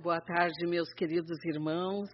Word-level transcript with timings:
Boa 0.00 0.20
tarde, 0.20 0.64
meus 0.64 0.92
queridos 0.94 1.44
irmãos. 1.44 2.08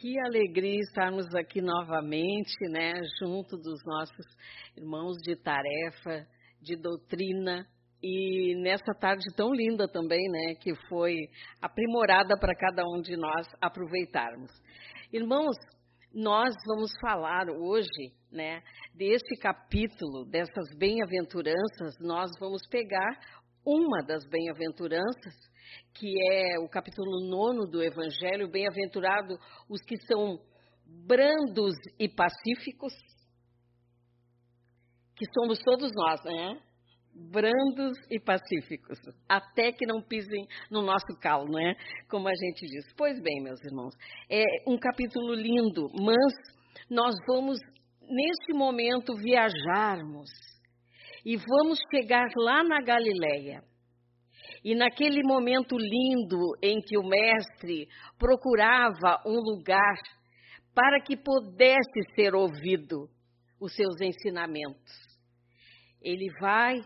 Que 0.00 0.18
alegria 0.18 0.80
estarmos 0.80 1.32
aqui 1.32 1.62
novamente, 1.62 2.56
né, 2.68 2.94
junto 3.20 3.56
dos 3.56 3.78
nossos 3.86 4.26
irmãos 4.76 5.16
de 5.22 5.36
tarefa, 5.36 6.26
de 6.60 6.74
doutrina 6.74 7.64
e 8.02 8.60
nessa 8.64 8.92
tarde 8.98 9.22
tão 9.36 9.54
linda 9.54 9.86
também, 9.86 10.28
né, 10.28 10.56
que 10.56 10.74
foi 10.88 11.14
aprimorada 11.62 12.36
para 12.36 12.56
cada 12.56 12.82
um 12.84 13.00
de 13.00 13.16
nós 13.16 13.46
aproveitarmos. 13.60 14.50
Irmãos, 15.12 15.54
nós 16.12 16.52
vamos 16.66 16.90
falar 17.00 17.48
hoje, 17.48 18.12
né, 18.32 18.60
deste 18.92 19.36
capítulo, 19.36 20.24
dessas 20.28 20.76
bem-aventuranças, 20.76 21.94
nós 22.00 22.28
vamos 22.40 22.62
pegar 22.68 23.20
uma 23.64 24.02
das 24.02 24.26
bem-aventuranças, 24.28 25.49
que 25.94 26.08
é 26.32 26.58
o 26.58 26.68
capítulo 26.68 27.28
9 27.28 27.70
do 27.70 27.82
Evangelho, 27.82 28.50
bem-aventurado 28.50 29.38
os 29.68 29.80
que 29.82 29.96
são 30.06 30.38
brandos 31.06 31.74
e 31.98 32.08
pacíficos, 32.08 32.92
que 35.16 35.26
somos 35.34 35.58
todos 35.58 35.90
nós, 35.94 36.22
né? 36.24 36.60
Brandos 37.12 37.98
e 38.08 38.20
pacíficos, 38.20 38.98
até 39.28 39.72
que 39.72 39.84
não 39.84 40.00
pisem 40.00 40.46
no 40.70 40.80
nosso 40.80 41.18
calo, 41.20 41.50
né? 41.50 41.74
Como 42.08 42.28
a 42.28 42.34
gente 42.34 42.66
diz. 42.66 42.92
Pois 42.96 43.20
bem, 43.20 43.42
meus 43.42 43.62
irmãos, 43.64 43.94
é 44.30 44.44
um 44.66 44.78
capítulo 44.78 45.34
lindo, 45.34 45.88
mas 46.00 46.32
nós 46.88 47.14
vamos, 47.26 47.58
neste 48.00 48.52
momento, 48.54 49.14
viajarmos 49.16 50.30
e 51.24 51.36
vamos 51.36 51.78
chegar 51.90 52.28
lá 52.36 52.62
na 52.62 52.80
Galileia. 52.80 53.62
E 54.64 54.74
naquele 54.74 55.22
momento 55.22 55.76
lindo 55.76 56.38
em 56.62 56.80
que 56.80 56.98
o 56.98 57.02
mestre 57.02 57.88
procurava 58.18 59.22
um 59.26 59.36
lugar 59.36 59.96
para 60.74 61.00
que 61.00 61.16
pudesse 61.16 62.14
ser 62.14 62.34
ouvido 62.34 63.08
os 63.60 63.74
seus 63.74 64.00
ensinamentos. 64.00 64.92
Ele 66.02 66.28
vai 66.40 66.80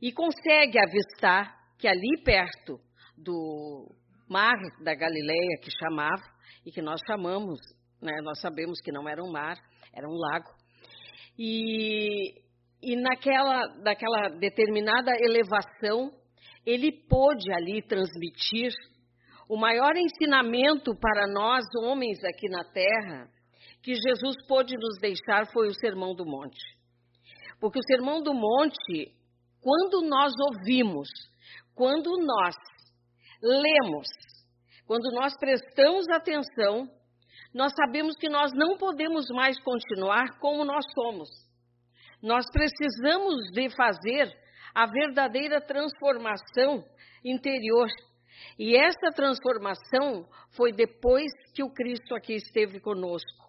e 0.00 0.12
consegue 0.12 0.78
avistar 0.78 1.54
que 1.78 1.86
ali 1.86 2.22
perto 2.24 2.78
do 3.16 3.94
mar 4.28 4.56
da 4.82 4.94
Galileia, 4.94 5.58
que 5.62 5.70
chamava, 5.78 6.22
e 6.64 6.70
que 6.70 6.80
nós 6.80 7.00
chamamos, 7.06 7.58
né, 8.00 8.20
nós 8.22 8.40
sabemos 8.40 8.80
que 8.80 8.92
não 8.92 9.08
era 9.08 9.22
um 9.22 9.30
mar, 9.30 9.56
era 9.92 10.08
um 10.08 10.16
lago. 10.16 10.50
E 11.38 12.42
e 12.82 12.96
naquela, 12.96 13.68
naquela 13.78 14.28
determinada 14.40 15.12
elevação, 15.20 16.10
ele 16.64 16.92
pôde 17.08 17.52
ali 17.52 17.82
transmitir 17.82 18.72
o 19.48 19.56
maior 19.56 19.96
ensinamento 19.96 20.94
para 20.96 21.26
nós, 21.26 21.64
homens 21.82 22.18
aqui 22.24 22.48
na 22.48 22.64
terra, 22.64 23.28
que 23.82 23.94
Jesus 23.94 24.36
pôde 24.46 24.74
nos 24.76 24.98
deixar 25.00 25.46
foi 25.52 25.68
o 25.68 25.74
Sermão 25.74 26.14
do 26.14 26.24
Monte. 26.24 26.62
Porque 27.60 27.78
o 27.78 27.86
Sermão 27.86 28.22
do 28.22 28.32
Monte, 28.32 29.12
quando 29.60 30.02
nós 30.08 30.32
ouvimos, 30.48 31.08
quando 31.74 32.16
nós 32.18 32.54
lemos, 33.42 34.08
quando 34.86 35.10
nós 35.12 35.36
prestamos 35.36 36.08
atenção, 36.08 36.88
nós 37.52 37.72
sabemos 37.74 38.16
que 38.16 38.28
nós 38.28 38.52
não 38.54 38.76
podemos 38.78 39.26
mais 39.30 39.60
continuar 39.62 40.38
como 40.38 40.64
nós 40.64 40.84
somos. 40.94 41.28
Nós 42.22 42.46
precisamos 42.50 43.50
de 43.52 43.68
fazer 43.70 44.32
a 44.74 44.86
verdadeira 44.86 45.60
transformação 45.60 46.84
interior. 47.24 47.88
E 48.58 48.76
essa 48.76 49.10
transformação 49.14 50.26
foi 50.56 50.72
depois 50.72 51.30
que 51.54 51.62
o 51.62 51.72
Cristo 51.72 52.14
aqui 52.14 52.34
esteve 52.34 52.80
conosco. 52.80 53.42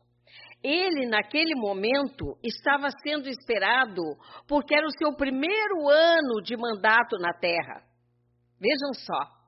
Ele, 0.63 1.07
naquele 1.07 1.55
momento, 1.55 2.37
estava 2.41 2.89
sendo 3.03 3.27
esperado 3.27 4.01
porque 4.47 4.73
era 4.73 4.87
o 4.87 4.97
seu 4.97 5.13
primeiro 5.13 5.89
ano 5.89 6.41
de 6.41 6.55
mandato 6.55 7.17
na 7.19 7.33
terra. 7.33 7.83
Vejam 8.59 8.93
só. 8.93 9.42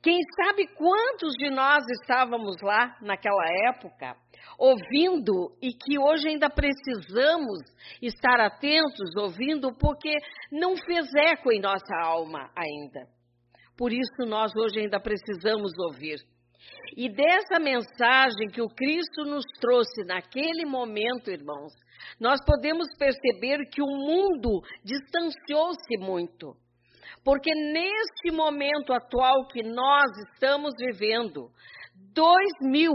Quem 0.00 0.18
sabe 0.36 0.66
quantos 0.76 1.32
de 1.38 1.50
nós 1.50 1.84
estávamos 2.00 2.56
lá 2.62 2.96
naquela 3.02 3.44
época, 3.68 4.16
ouvindo 4.56 5.56
e 5.60 5.72
que 5.72 5.98
hoje 5.98 6.28
ainda 6.28 6.48
precisamos 6.48 7.58
estar 8.00 8.40
atentos, 8.40 9.16
ouvindo, 9.16 9.72
porque 9.76 10.14
não 10.52 10.76
fez 10.76 11.08
eco 11.14 11.50
em 11.52 11.60
nossa 11.60 11.96
alma 12.00 12.48
ainda. 12.56 13.08
Por 13.76 13.92
isso 13.92 14.24
nós 14.26 14.52
hoje 14.56 14.80
ainda 14.80 15.00
precisamos 15.00 15.72
ouvir. 15.78 16.18
E 16.96 17.08
dessa 17.08 17.58
mensagem 17.60 18.48
que 18.52 18.62
o 18.62 18.68
Cristo 18.68 19.24
nos 19.24 19.44
trouxe 19.60 20.04
naquele 20.04 20.64
momento, 20.64 21.30
irmãos, 21.30 21.72
nós 22.20 22.40
podemos 22.44 22.88
perceber 22.96 23.66
que 23.70 23.82
o 23.82 23.86
mundo 23.86 24.62
distanciou-se 24.84 25.96
muito. 25.98 26.56
Porque 27.24 27.50
neste 27.54 28.30
momento 28.30 28.92
atual 28.92 29.46
que 29.48 29.62
nós 29.62 30.10
estamos 30.32 30.72
vivendo, 30.78 31.50
dois 32.14 32.52
mil 32.62 32.94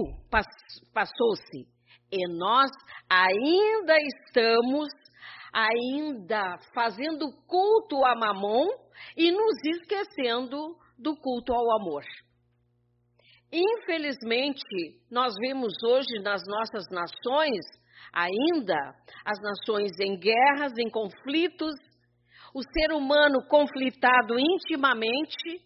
passou-se 0.94 1.68
e 2.12 2.28
nós 2.38 2.70
ainda 3.10 3.96
estamos 3.98 4.88
ainda 5.54 6.58
fazendo 6.74 7.28
culto 7.48 8.04
a 8.06 8.16
Mamon 8.16 8.68
e 9.16 9.32
nos 9.32 9.56
esquecendo 9.66 10.76
do 10.98 11.16
culto 11.16 11.54
ao 11.54 11.80
amor. 11.80 12.04
Infelizmente, 13.52 14.64
nós 15.12 15.34
vemos 15.40 15.74
hoje 15.86 16.20
nas 16.24 16.42
nossas 16.48 16.86
nações 16.90 17.60
ainda 18.12 18.96
as 19.26 19.40
nações 19.42 19.92
em 20.00 20.18
guerras, 20.20 20.74
em 20.78 20.90
conflitos, 20.90 21.76
o 22.54 22.62
ser 22.62 22.94
humano 22.94 23.46
conflitado 23.48 24.40
intimamente 24.40 25.62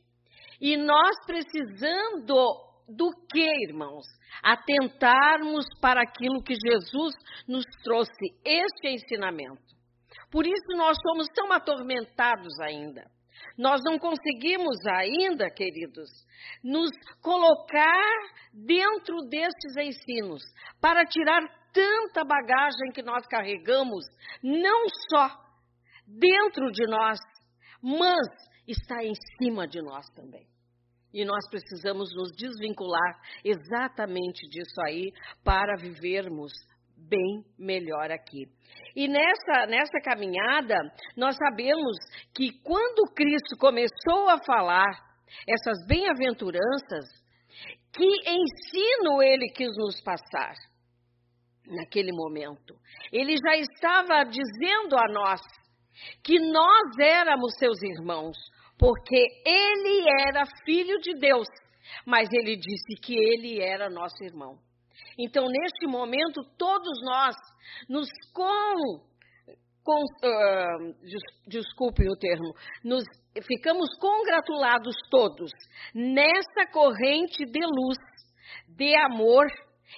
e 0.59 0.77
nós 0.77 1.15
precisando 1.25 2.65
do 2.87 3.11
que, 3.29 3.47
irmãos? 3.67 4.05
Atentarmos 4.43 5.65
para 5.81 6.01
aquilo 6.01 6.41
que 6.41 6.55
Jesus 6.55 7.13
nos 7.47 7.65
trouxe, 7.83 8.11
este 8.45 8.87
ensinamento. 8.87 9.61
Por 10.31 10.45
isso 10.45 10.77
nós 10.77 10.97
somos 11.01 11.27
tão 11.35 11.51
atormentados 11.51 12.59
ainda. 12.61 13.03
Nós 13.57 13.81
não 13.83 13.97
conseguimos 13.99 14.77
ainda, 14.87 15.49
queridos, 15.49 16.09
nos 16.63 16.89
colocar 17.21 18.13
dentro 18.53 19.17
destes 19.29 19.75
ensinos 19.77 20.41
para 20.81 21.05
tirar 21.05 21.41
tanta 21.73 22.23
bagagem 22.23 22.91
que 22.93 23.03
nós 23.03 23.25
carregamos, 23.27 24.05
não 24.43 24.85
só 25.09 25.46
dentro 26.07 26.71
de 26.71 26.85
nós, 26.87 27.19
mas 27.81 28.27
está 28.67 29.03
em 29.03 29.13
cima 29.37 29.67
de 29.67 29.81
nós 29.81 30.07
também. 30.15 30.47
E 31.13 31.25
nós 31.25 31.47
precisamos 31.49 32.09
nos 32.15 32.31
desvincular 32.35 33.19
exatamente 33.43 34.47
disso 34.49 34.81
aí 34.85 35.11
para 35.43 35.75
vivermos 35.77 36.51
bem 36.97 37.43
melhor 37.57 38.11
aqui. 38.11 38.45
E 38.95 39.07
nessa, 39.07 39.67
nessa 39.67 39.99
caminhada, 40.03 40.75
nós 41.15 41.35
sabemos 41.37 41.97
que 42.35 42.51
quando 42.63 43.13
Cristo 43.13 43.55
começou 43.57 44.29
a 44.29 44.37
falar 44.43 44.89
essas 45.47 45.85
bem-aventuranças, 45.87 47.05
que 47.93 48.05
ensino 48.05 49.21
ele 49.21 49.49
quis 49.53 49.71
nos 49.77 50.01
passar 50.01 50.53
naquele 51.65 52.11
momento? 52.11 52.75
Ele 53.11 53.35
já 53.37 53.55
estava 53.57 54.23
dizendo 54.23 54.95
a 54.97 55.11
nós 55.11 55.41
que 56.23 56.39
nós 56.39 56.97
éramos 56.99 57.53
seus 57.57 57.81
irmãos, 57.81 58.37
porque 58.77 59.25
ele 59.45 60.05
era 60.27 60.45
filho 60.65 60.99
de 60.99 61.13
Deus, 61.15 61.47
mas 62.05 62.27
ele 62.31 62.55
disse 62.55 63.01
que 63.01 63.15
ele 63.15 63.61
era 63.61 63.89
nosso 63.89 64.23
irmão. 64.23 64.57
Então, 65.17 65.47
neste 65.47 65.87
momento, 65.87 66.43
todos 66.57 67.01
nós 67.03 67.35
nos 67.89 68.07
com, 68.33 68.99
com 69.83 70.03
uh, 70.03 70.93
des, 71.01 71.21
desculpe 71.47 72.07
o 72.07 72.15
termo, 72.15 72.53
nos 72.83 73.03
ficamos 73.45 73.89
congratulados 73.99 74.95
todos 75.09 75.51
nessa 75.93 76.71
corrente 76.71 77.45
de 77.45 77.65
luz, 77.65 77.97
de 78.67 78.95
amor 78.97 79.45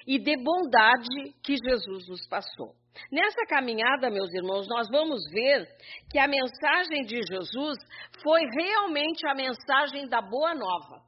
e 0.08 0.18
de 0.18 0.38
bondade 0.38 1.34
que 1.44 1.56
Jesus 1.58 2.08
nos 2.08 2.26
passou. 2.28 2.79
Nessa 3.12 3.46
caminhada, 3.48 4.10
meus 4.10 4.32
irmãos, 4.34 4.68
nós 4.68 4.88
vamos 4.90 5.22
ver 5.32 5.68
que 6.12 6.20
a 6.20 6.28
mensagem 6.28 7.04
de 7.06 7.22
Jesus 7.28 7.78
foi 8.24 8.42
realmente 8.56 9.26
a 9.28 9.34
mensagem 9.34 10.08
da 10.08 10.22
boa 10.22 10.54
nova. 10.54 11.02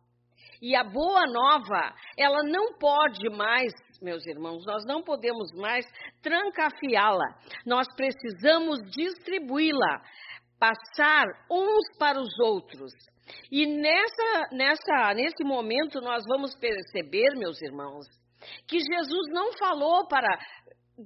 E 0.62 0.76
a 0.76 0.84
boa 0.84 1.26
nova, 1.26 1.94
ela 2.16 2.44
não 2.44 2.78
pode 2.78 3.28
mais, 3.32 3.74
meus 4.02 4.26
irmãos, 4.28 4.64
nós 4.66 4.86
não 4.86 5.02
podemos 5.02 5.52
mais 5.56 5.86
trancafiá-la. 6.22 7.26
Nós 7.66 7.88
precisamos 7.96 8.80
distribuí-la, 8.92 10.02
passar 10.60 11.26
uns 11.50 11.98
para 11.98 12.20
os 12.20 12.40
outros. 12.40 12.92
E 13.52 13.66
nessa, 13.66 14.50
nessa, 14.52 15.14
nesse 15.16 15.44
momento 15.44 16.00
nós 16.00 16.24
vamos 16.28 16.56
perceber, 16.56 17.36
meus 17.38 17.60
irmãos, 17.62 18.06
que 18.68 18.78
Jesus 18.80 19.28
não 19.32 19.54
falou 19.54 20.08
para 20.08 20.28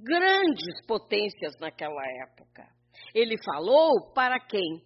grandes 0.03 0.85
potências 0.87 1.53
naquela 1.59 2.03
época. 2.23 2.63
Ele 3.13 3.35
falou 3.43 4.11
para 4.13 4.39
quem? 4.39 4.81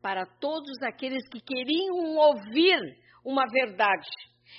Para 0.00 0.26
todos 0.40 0.82
aqueles 0.82 1.22
que 1.28 1.40
queriam 1.40 2.16
ouvir 2.16 2.78
uma 3.24 3.44
verdade. 3.50 4.08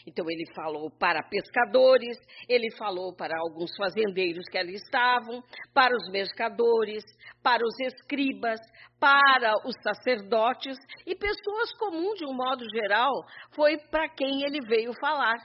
Então 0.07 0.25
ele 0.29 0.43
falou 0.55 0.89
para 0.97 1.21
pescadores, 1.23 2.17
ele 2.49 2.69
falou 2.77 3.15
para 3.15 3.37
alguns 3.39 3.69
fazendeiros 3.77 4.43
que 4.49 4.57
ali 4.57 4.73
estavam, 4.73 5.41
para 5.73 5.95
os 5.95 6.11
mercadores, 6.11 7.03
para 7.43 7.63
os 7.63 7.79
escribas, 7.79 8.59
para 8.99 9.53
os 9.65 9.75
sacerdotes 9.83 10.77
e 11.05 11.15
pessoas 11.15 11.73
comuns 11.77 12.17
de 12.17 12.25
um 12.25 12.33
modo 12.33 12.63
geral, 12.73 13.13
foi 13.53 13.77
para 13.91 14.09
quem 14.09 14.43
ele 14.43 14.59
veio 14.65 14.91
falar. 14.99 15.35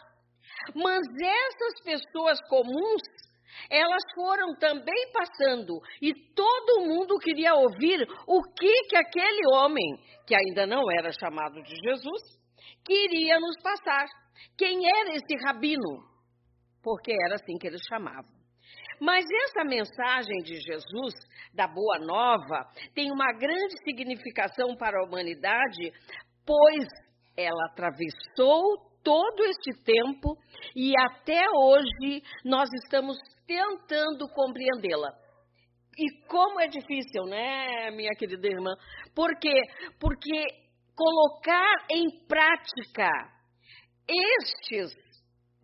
Mas 0.74 1.02
essas 1.20 1.82
pessoas 1.84 2.38
comuns, 2.48 3.02
elas 3.70 4.02
foram 4.14 4.54
também 4.56 5.12
passando 5.12 5.78
e 6.00 6.14
todo 6.34 6.86
mundo 6.86 7.18
queria 7.18 7.54
ouvir 7.54 8.06
o 8.26 8.42
que 8.42 8.82
que 8.88 8.96
aquele 8.96 9.54
homem, 9.54 9.98
que 10.26 10.34
ainda 10.34 10.66
não 10.66 10.90
era 10.90 11.10
chamado 11.12 11.62
de 11.62 11.74
Jesus, 11.74 12.22
queria 12.84 13.38
nos 13.38 13.56
passar. 13.62 14.06
Quem 14.56 14.88
era 14.88 15.10
esse 15.10 15.44
rabino? 15.44 16.06
Porque 16.82 17.12
era 17.12 17.34
assim 17.34 17.58
que 17.58 17.66
eles 17.66 17.82
chamavam. 17.88 18.38
Mas 19.00 19.24
essa 19.44 19.64
mensagem 19.64 20.38
de 20.38 20.56
Jesus, 20.56 21.14
da 21.54 21.68
Boa 21.68 21.98
Nova, 22.00 22.66
tem 22.94 23.12
uma 23.12 23.32
grande 23.32 23.76
significação 23.84 24.76
para 24.76 24.98
a 24.98 25.04
humanidade, 25.04 25.92
pois 26.44 26.86
ela 27.36 27.66
atravessou 27.66 28.87
todo 29.08 29.42
este 29.44 29.72
tempo 29.84 30.36
e 30.76 30.92
até 31.00 31.42
hoje 31.48 32.22
nós 32.44 32.68
estamos 32.84 33.16
tentando 33.46 34.28
compreendê-la. 34.34 35.08
E 35.96 36.26
como 36.26 36.60
é 36.60 36.66
difícil, 36.66 37.24
né, 37.24 37.90
minha 37.92 38.12
querida 38.18 38.46
irmã? 38.46 38.70
Por 39.14 39.30
quê? 39.40 39.62
Porque 39.98 40.44
colocar 40.94 41.86
em 41.90 42.04
prática 42.26 43.08
estes 44.06 44.94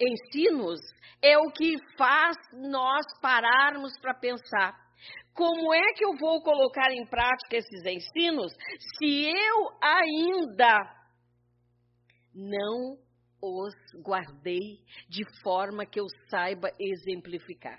ensinos 0.01 0.81
é 1.23 1.37
o 1.37 1.51
que 1.53 1.77
faz 1.99 2.39
nós 2.55 3.05
pararmos 3.21 3.93
para 4.01 4.15
pensar. 4.15 4.75
Como 5.35 5.75
é 5.75 5.93
que 5.95 6.07
eu 6.07 6.17
vou 6.19 6.41
colocar 6.43 6.91
em 6.93 7.05
prática 7.05 7.59
esses 7.59 7.85
ensinos 7.85 8.55
se 8.99 9.27
eu 9.29 9.69
ainda 9.83 10.79
não 12.35 13.04
os 13.45 13.75
guardei 14.03 14.79
de 15.09 15.25
forma 15.43 15.87
que 15.87 16.01
eu 16.01 16.07
saiba 16.29 16.71
exemplificar? 16.79 17.79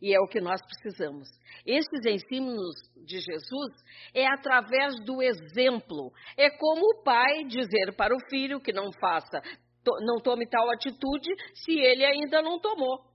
E 0.00 0.14
é 0.14 0.20
o 0.20 0.28
que 0.28 0.40
nós 0.40 0.60
precisamos. 0.62 1.28
Esses 1.66 2.06
ensinos 2.06 2.74
de 3.04 3.18
Jesus 3.18 3.72
é 4.14 4.26
através 4.26 4.94
do 5.04 5.20
exemplo. 5.20 6.12
É 6.36 6.50
como 6.50 6.82
o 6.82 7.02
pai 7.02 7.44
dizer 7.44 7.94
para 7.96 8.14
o 8.14 8.30
filho 8.30 8.60
que 8.60 8.72
não 8.72 8.90
faça, 9.00 9.42
não 10.02 10.20
tome 10.22 10.48
tal 10.48 10.70
atitude 10.70 11.30
se 11.54 11.72
ele 11.72 12.04
ainda 12.04 12.40
não 12.40 12.60
tomou. 12.60 13.08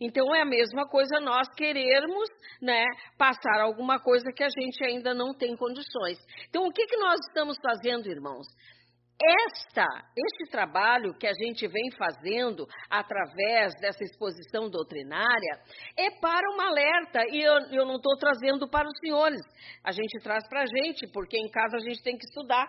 Então 0.00 0.34
é 0.34 0.42
a 0.42 0.46
mesma 0.46 0.86
coisa 0.86 1.20
nós 1.20 1.48
querermos, 1.54 2.28
né, 2.60 2.84
passar 3.16 3.60
alguma 3.60 3.98
coisa 3.98 4.30
que 4.34 4.42
a 4.42 4.48
gente 4.48 4.84
ainda 4.84 5.14
não 5.14 5.32
tem 5.32 5.56
condições. 5.56 6.18
Então 6.48 6.66
o 6.66 6.72
que 6.72 6.84
que 6.86 6.96
nós 6.96 7.18
estamos 7.28 7.56
fazendo, 7.62 8.10
irmãos? 8.10 8.46
Esta, 9.18 9.86
este 10.14 10.50
trabalho 10.50 11.16
que 11.18 11.26
a 11.26 11.32
gente 11.32 11.66
vem 11.66 11.90
fazendo 11.96 12.66
através 12.90 13.72
dessa 13.80 14.04
exposição 14.04 14.68
doutrinária 14.68 15.60
é 15.96 16.10
para 16.20 16.50
uma 16.52 16.68
alerta, 16.68 17.20
e 17.30 17.40
eu, 17.40 17.54
eu 17.72 17.86
não 17.86 17.96
estou 17.96 18.14
trazendo 18.18 18.68
para 18.68 18.86
os 18.86 18.98
senhores, 19.00 19.40
a 19.82 19.90
gente 19.90 20.22
traz 20.22 20.46
para 20.48 20.62
a 20.62 20.66
gente, 20.66 21.06
porque 21.12 21.38
em 21.38 21.50
casa 21.50 21.78
a 21.78 21.80
gente 21.80 22.02
tem 22.02 22.18
que 22.18 22.26
estudar. 22.26 22.66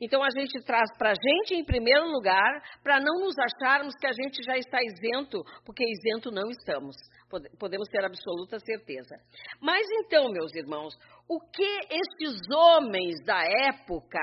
Então 0.00 0.22
a 0.22 0.28
gente 0.30 0.60
traz 0.64 0.90
para 0.98 1.10
a 1.10 1.14
gente 1.14 1.54
em 1.54 1.64
primeiro 1.64 2.06
lugar, 2.08 2.62
para 2.82 3.00
não 3.00 3.20
nos 3.20 3.34
acharmos 3.38 3.94
que 3.94 4.06
a 4.06 4.12
gente 4.12 4.42
já 4.42 4.56
está 4.58 4.78
isento, 4.82 5.42
porque 5.64 5.84
isento 5.84 6.30
não 6.30 6.50
estamos, 6.50 6.96
podemos 7.58 7.88
ter 7.88 8.04
absoluta 8.04 8.58
certeza. 8.58 9.16
Mas 9.60 9.86
então, 10.04 10.30
meus 10.30 10.54
irmãos, 10.54 10.94
o 11.28 11.40
que 11.50 11.78
estes 11.90 12.40
homens 12.50 13.24
da 13.24 13.42
época 13.44 14.20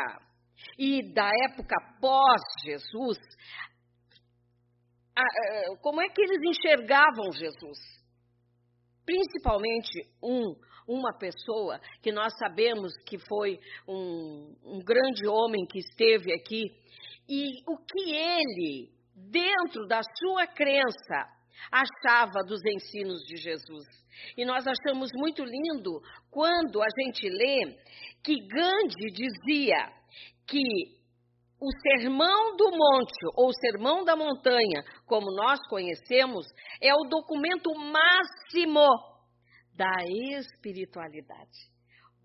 e 0.78 1.14
da 1.14 1.30
época 1.50 1.76
pós-Jesus, 2.00 3.18
como 5.82 6.02
é 6.02 6.10
que 6.10 6.22
eles 6.22 6.42
enxergavam 6.44 7.32
Jesus? 7.32 7.78
Principalmente 9.06 10.10
um, 10.22 10.56
uma 10.88 11.18
pessoa 11.18 11.80
que 12.02 12.12
nós 12.12 12.34
sabemos 12.38 12.94
que 13.06 13.18
foi 13.28 13.60
um, 13.88 14.56
um 14.64 14.80
grande 14.80 15.28
homem 15.28 15.66
que 15.66 15.80
esteve 15.80 16.34
aqui, 16.34 16.64
e 17.30 17.52
o 17.68 17.78
que 17.78 18.12
ele, 18.12 18.90
dentro 19.16 19.88
da 19.88 20.02
sua 20.20 20.48
crença, 20.48 21.30
achava 21.72 22.44
dos 22.46 22.60
ensinos 22.66 23.22
de 23.26 23.38
Jesus. 23.38 23.86
E 24.38 24.46
nós 24.46 24.66
achamos 24.68 25.10
muito 25.16 25.44
lindo 25.44 26.02
quando 26.30 26.82
a 26.82 26.88
gente 27.00 27.30
lê 27.30 27.78
que 28.24 28.36
Gandhi 28.48 29.12
dizia 29.12 29.94
que 30.48 31.04
o 31.60 31.72
Sermão 31.82 32.58
do 32.58 32.72
Monte, 32.72 33.26
ou 33.36 33.54
Sermão 33.54 34.04
da 34.04 34.16
Montanha, 34.16 34.84
como 35.06 35.32
nós 35.32 35.60
conhecemos, 35.70 36.46
é 36.82 36.94
o 36.94 37.08
documento 37.08 37.74
máximo 37.74 38.86
da 39.74 40.04
espiritualidade. 40.38 41.72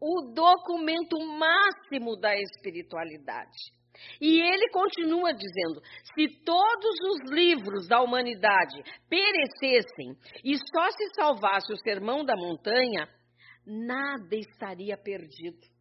O 0.00 0.32
documento 0.34 1.16
máximo 1.38 2.16
da 2.16 2.34
espiritualidade. 2.36 3.78
E 4.20 4.40
ele 4.40 4.68
continua 4.70 5.32
dizendo: 5.32 5.80
se 6.14 6.28
todos 6.44 7.00
os 7.12 7.30
livros 7.30 7.86
da 7.88 8.00
humanidade 8.00 8.82
perecessem 9.08 10.16
e 10.44 10.56
só 10.56 10.90
se 10.90 11.14
salvasse 11.14 11.72
o 11.72 11.78
Sermão 11.78 12.24
da 12.24 12.34
Montanha, 12.36 13.08
nada 13.66 14.36
estaria 14.36 14.96
perdido. 14.96 15.77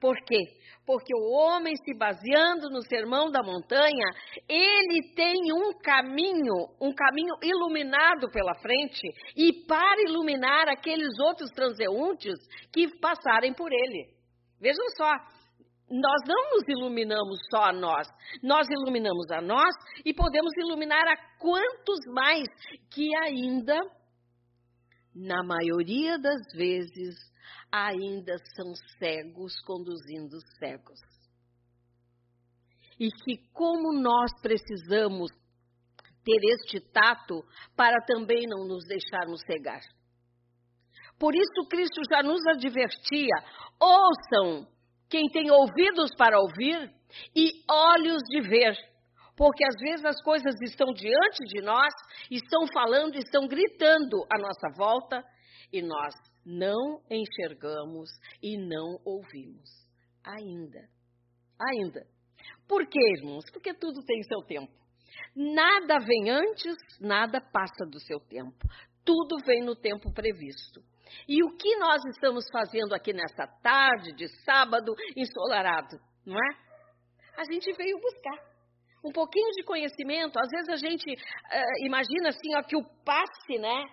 Por 0.00 0.16
quê? 0.24 0.38
Porque 0.86 1.14
o 1.14 1.30
homem, 1.30 1.74
se 1.76 1.94
baseando 1.94 2.70
no 2.70 2.82
sermão 2.82 3.30
da 3.30 3.42
montanha, 3.42 4.06
ele 4.48 5.12
tem 5.14 5.52
um 5.52 5.78
caminho, 5.78 6.54
um 6.80 6.92
caminho 6.92 7.34
iluminado 7.42 8.28
pela 8.32 8.54
frente, 8.54 9.06
e 9.36 9.66
para 9.66 10.02
iluminar 10.08 10.68
aqueles 10.68 11.18
outros 11.20 11.50
transeuntes 11.50 12.34
que 12.72 12.88
passarem 12.98 13.52
por 13.52 13.70
ele. 13.70 14.08
Vejam 14.58 14.84
só, 14.96 15.10
nós 15.90 16.20
não 16.26 16.50
nos 16.56 16.68
iluminamos 16.68 17.38
só 17.50 17.64
a 17.64 17.72
nós, 17.72 18.08
nós 18.42 18.66
iluminamos 18.68 19.30
a 19.32 19.40
nós 19.42 19.74
e 20.04 20.14
podemos 20.14 20.52
iluminar 20.56 21.06
a 21.06 21.16
quantos 21.38 21.98
mais 22.14 22.48
que 22.90 23.08
ainda, 23.22 23.78
na 25.14 25.42
maioria 25.44 26.18
das 26.18 26.40
vezes, 26.54 27.29
ainda 27.72 28.36
são 28.56 28.74
cegos 28.98 29.54
conduzindo 29.64 30.36
cegos. 30.58 31.00
E 32.98 33.08
que, 33.10 33.38
como 33.52 33.92
nós 33.92 34.30
precisamos 34.42 35.30
ter 36.24 36.40
este 36.52 36.80
tato 36.92 37.42
para 37.76 38.04
também 38.06 38.46
não 38.46 38.66
nos 38.66 38.84
deixarmos 38.86 39.40
cegar. 39.46 39.80
Por 41.18 41.34
isso, 41.34 41.68
Cristo 41.68 42.00
já 42.10 42.22
nos 42.22 42.40
advertia: 42.46 43.36
ouçam 43.78 44.66
quem 45.08 45.28
tem 45.28 45.50
ouvidos 45.50 46.10
para 46.16 46.38
ouvir 46.38 46.92
e 47.34 47.52
olhos 47.70 48.22
de 48.28 48.40
ver. 48.40 48.76
Porque 49.36 49.64
às 49.64 49.80
vezes 49.80 50.04
as 50.04 50.22
coisas 50.22 50.54
estão 50.60 50.92
diante 50.92 51.44
de 51.46 51.62
nós, 51.62 51.92
estão 52.30 52.66
falando, 52.72 53.16
estão 53.16 53.48
gritando 53.48 54.26
à 54.30 54.38
nossa 54.38 54.68
volta 54.76 55.24
e 55.72 55.80
nós 55.80 56.14
não 56.44 57.00
enxergamos 57.10 58.10
e 58.42 58.56
não 58.56 58.98
ouvimos. 59.04 59.70
Ainda. 60.24 60.88
Ainda. 61.58 62.06
Por 62.66 62.86
quê, 62.86 63.00
irmãos? 63.18 63.44
Porque 63.52 63.74
tudo 63.74 64.02
tem 64.04 64.22
seu 64.22 64.42
tempo. 64.42 64.72
Nada 65.34 65.98
vem 65.98 66.30
antes, 66.30 66.76
nada 67.00 67.40
passa 67.40 67.84
do 67.84 68.00
seu 68.00 68.20
tempo. 68.20 68.66
Tudo 69.04 69.38
vem 69.44 69.62
no 69.62 69.74
tempo 69.74 70.12
previsto. 70.12 70.82
E 71.28 71.42
o 71.42 71.56
que 71.56 71.76
nós 71.76 72.04
estamos 72.06 72.44
fazendo 72.52 72.94
aqui 72.94 73.12
nessa 73.12 73.46
tarde 73.62 74.12
de 74.12 74.28
sábado 74.44 74.94
ensolarado, 75.16 75.98
não 76.24 76.36
é? 76.36 76.70
A 77.36 77.44
gente 77.44 77.72
veio 77.72 77.98
buscar 78.00 78.50
um 79.04 79.12
pouquinho 79.12 79.50
de 79.52 79.64
conhecimento. 79.64 80.38
Às 80.38 80.48
vezes 80.50 80.68
a 80.68 80.76
gente 80.76 81.10
uh, 81.12 81.86
imagina 81.86 82.28
assim, 82.28 82.54
ó, 82.56 82.62
que 82.62 82.76
o 82.76 82.84
passe, 83.04 83.58
né? 83.58 83.84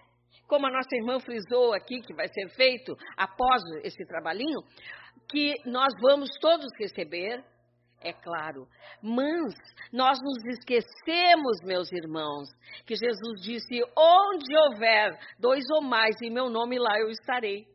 Como 0.48 0.66
a 0.66 0.72
nossa 0.72 0.96
irmã 0.96 1.20
frisou 1.20 1.74
aqui, 1.74 2.02
que 2.02 2.14
vai 2.14 2.28
ser 2.28 2.50
feito 2.50 2.96
após 3.16 3.62
esse 3.84 4.06
trabalhinho, 4.06 4.60
que 5.30 5.56
nós 5.66 5.94
vamos 6.02 6.30
todos 6.40 6.68
receber 6.80 7.44
é 8.02 8.14
claro. 8.14 8.68
Mas 9.02 9.54
nós 9.92 10.20
nos 10.22 10.46
esquecemos, 10.58 11.62
meus 11.64 11.92
irmãos, 11.92 12.48
que 12.86 12.96
Jesus 12.96 13.42
disse: 13.42 13.82
onde 13.98 14.56
houver 14.56 15.18
dois 15.40 15.64
ou 15.72 15.82
mais 15.82 16.16
em 16.22 16.30
meu 16.30 16.50
nome, 16.50 16.78
lá 16.78 17.00
eu 17.00 17.10
estarei. 17.10 17.66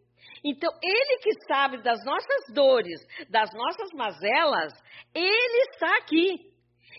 Então, 0.45 0.71
Ele 0.83 1.19
que 1.19 1.33
sabe 1.47 1.83
das 1.83 2.05
nossas 2.05 2.55
dores, 2.55 3.01
das 3.29 3.53
nossas 3.53 3.91
mazelas, 3.95 4.73
Ele 5.15 5.63
está 5.71 5.97
aqui 5.99 6.53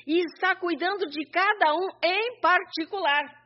e 0.07 0.19
está 0.25 0.55
cuidando 0.55 1.05
de 1.09 1.25
cada 1.29 1.73
um 1.73 1.87
em 2.03 2.39
particular. 2.39 3.42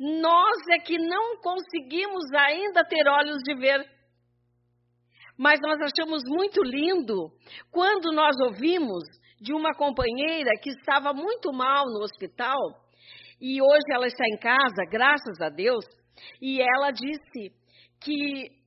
Nós 0.00 0.56
é 0.70 0.78
que 0.78 0.96
não 0.96 1.36
conseguimos 1.42 2.24
ainda 2.32 2.82
ter 2.82 3.06
olhos 3.06 3.36
de 3.44 3.54
ver. 3.54 3.84
Mas 5.36 5.60
nós 5.60 5.78
achamos 5.78 6.22
muito 6.26 6.62
lindo 6.62 7.30
quando 7.70 8.10
nós 8.10 8.34
ouvimos 8.46 9.04
de 9.38 9.52
uma 9.52 9.74
companheira 9.74 10.52
que 10.62 10.70
estava 10.70 11.12
muito 11.12 11.52
mal 11.52 11.84
no 11.84 12.02
hospital 12.02 12.56
e 13.38 13.60
hoje 13.60 13.84
ela 13.92 14.06
está 14.06 14.24
em 14.26 14.38
casa, 14.38 14.84
graças 14.90 15.40
a 15.40 15.50
Deus, 15.50 15.84
e 16.40 16.60
ela 16.60 16.90
disse 16.90 17.54
que 18.02 18.58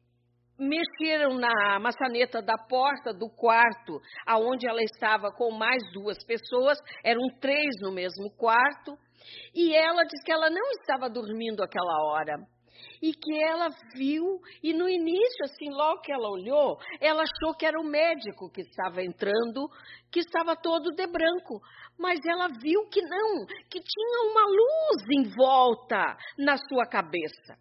mexeram 0.57 1.35
na 1.35 1.79
maçaneta 1.79 2.41
da 2.41 2.57
porta 2.57 3.13
do 3.13 3.27
quarto, 3.29 3.99
aonde 4.25 4.67
ela 4.67 4.81
estava 4.81 5.31
com 5.31 5.51
mais 5.51 5.81
duas 5.93 6.23
pessoas, 6.25 6.77
eram 7.03 7.21
três 7.39 7.69
no 7.81 7.91
mesmo 7.91 8.31
quarto, 8.37 8.97
e 9.53 9.75
ela 9.75 10.03
disse 10.03 10.23
que 10.23 10.31
ela 10.31 10.49
não 10.49 10.71
estava 10.71 11.09
dormindo 11.09 11.63
aquela 11.63 12.03
hora. 12.05 12.35
E 13.01 13.13
que 13.13 13.43
ela 13.43 13.69
viu, 13.95 14.39
e 14.61 14.73
no 14.73 14.89
início, 14.89 15.45
assim, 15.45 15.69
logo 15.69 16.01
que 16.01 16.11
ela 16.11 16.29
olhou, 16.29 16.77
ela 16.99 17.23
achou 17.23 17.55
que 17.55 17.65
era 17.65 17.79
o 17.79 17.83
médico 17.83 18.49
que 18.49 18.61
estava 18.61 19.03
entrando, 19.03 19.69
que 20.11 20.19
estava 20.19 20.55
todo 20.55 20.91
de 20.95 21.05
branco. 21.07 21.61
Mas 21.97 22.19
ela 22.25 22.47
viu 22.47 22.87
que 22.89 23.01
não, 23.01 23.45
que 23.69 23.79
tinha 23.79 24.31
uma 24.31 24.45
luz 24.45 25.03
em 25.11 25.35
volta 25.35 26.17
na 26.37 26.57
sua 26.57 26.85
cabeça. 26.85 27.57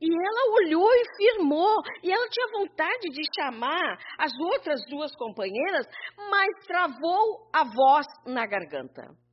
E 0.00 0.06
ela 0.06 0.54
olhou 0.56 0.90
e 0.92 1.16
firmou. 1.16 1.82
E 2.02 2.12
ela 2.12 2.28
tinha 2.28 2.46
vontade 2.58 3.08
de 3.10 3.22
chamar 3.34 3.98
as 4.18 4.32
outras 4.38 4.80
duas 4.90 5.14
companheiras, 5.16 5.86
mas 6.30 6.66
travou 6.66 7.48
a 7.52 7.64
voz 7.64 8.06
na 8.26 8.46
garganta. 8.46 9.23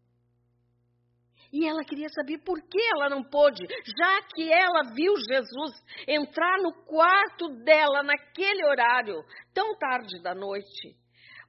E 1.52 1.68
ela 1.68 1.84
queria 1.84 2.08
saber 2.10 2.38
por 2.40 2.62
que 2.62 2.80
ela 2.94 3.10
não 3.10 3.24
pôde, 3.24 3.66
já 3.86 4.22
que 4.34 4.52
ela 4.52 4.94
viu 4.96 5.14
Jesus 5.18 5.72
entrar 6.08 6.58
no 6.60 6.74
quarto 6.86 7.50
dela 7.64 8.02
naquele 8.04 8.66
horário, 8.66 9.22
tão 9.54 9.78
tarde 9.78 10.22
da 10.22 10.34
noite. 10.34 10.96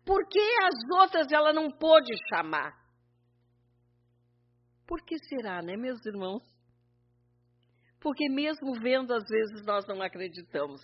Por 0.05 0.29
que 0.29 0.41
as 0.65 1.01
outras 1.01 1.31
ela 1.31 1.53
não 1.53 1.71
pôde 1.71 2.13
chamar? 2.29 2.73
Por 4.87 5.01
que 5.05 5.17
será, 5.29 5.63
né, 5.63 5.77
meus 5.77 6.05
irmãos? 6.05 6.43
Porque 8.01 8.29
mesmo 8.29 8.75
vendo, 8.81 9.15
às 9.15 9.23
vezes 9.23 9.65
nós 9.65 9.87
não 9.87 10.03
acreditamos. 10.03 10.81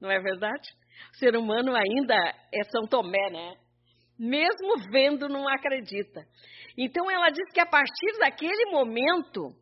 Não 0.00 0.08
é 0.08 0.20
verdade? 0.20 0.68
O 1.12 1.16
ser 1.16 1.36
humano 1.36 1.74
ainda 1.74 2.14
é 2.54 2.62
São 2.70 2.86
Tomé, 2.86 3.30
né? 3.30 3.56
Mesmo 4.22 4.76
vendo, 4.92 5.30
não 5.30 5.48
acredita. 5.48 6.20
Então 6.76 7.10
ela 7.10 7.30
diz 7.30 7.50
que 7.54 7.60
a 7.60 7.64
partir 7.64 8.18
daquele 8.18 8.66
momento, 8.66 9.56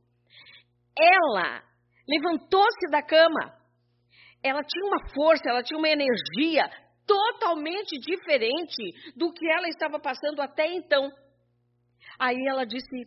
ela 0.98 1.62
levantou-se 2.08 2.90
da 2.90 3.00
cama. 3.00 3.56
Ela 4.42 4.64
tinha 4.64 4.84
uma 4.84 5.08
força, 5.14 5.48
ela 5.48 5.62
tinha 5.62 5.78
uma 5.78 5.88
energia 5.88 6.68
totalmente 7.06 8.00
diferente 8.00 8.82
do 9.14 9.32
que 9.32 9.48
ela 9.48 9.68
estava 9.68 10.00
passando 10.00 10.42
até 10.42 10.66
então. 10.66 11.08
Aí 12.18 12.36
ela 12.48 12.64
disse: 12.66 13.06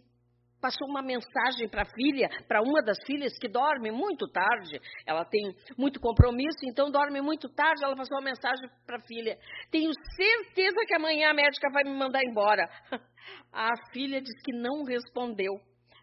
passou 0.61 0.87
uma 0.87 1.01
mensagem 1.01 1.67
para 1.67 1.81
a 1.81 1.93
filha, 1.93 2.29
para 2.47 2.61
uma 2.61 2.81
das 2.81 2.97
filhas 3.05 3.33
que 3.39 3.49
dorme 3.49 3.91
muito 3.91 4.27
tarde. 4.27 4.79
Ela 5.05 5.25
tem 5.25 5.41
muito 5.77 5.99
compromisso, 5.99 6.59
então 6.63 6.91
dorme 6.91 7.19
muito 7.19 7.49
tarde. 7.49 7.83
Ela 7.83 7.95
passou 7.95 8.17
uma 8.17 8.29
mensagem 8.29 8.69
para 8.85 8.97
a 8.97 9.01
filha: 9.01 9.37
Tenho 9.71 9.91
certeza 10.15 10.77
que 10.87 10.95
amanhã 10.95 11.31
a 11.31 11.33
médica 11.33 11.67
vai 11.73 11.83
me 11.83 11.97
mandar 11.97 12.23
embora. 12.23 12.69
A 13.53 13.69
filha 13.93 14.19
disse 14.19 14.41
que 14.43 14.51
não 14.51 14.83
respondeu 14.83 15.53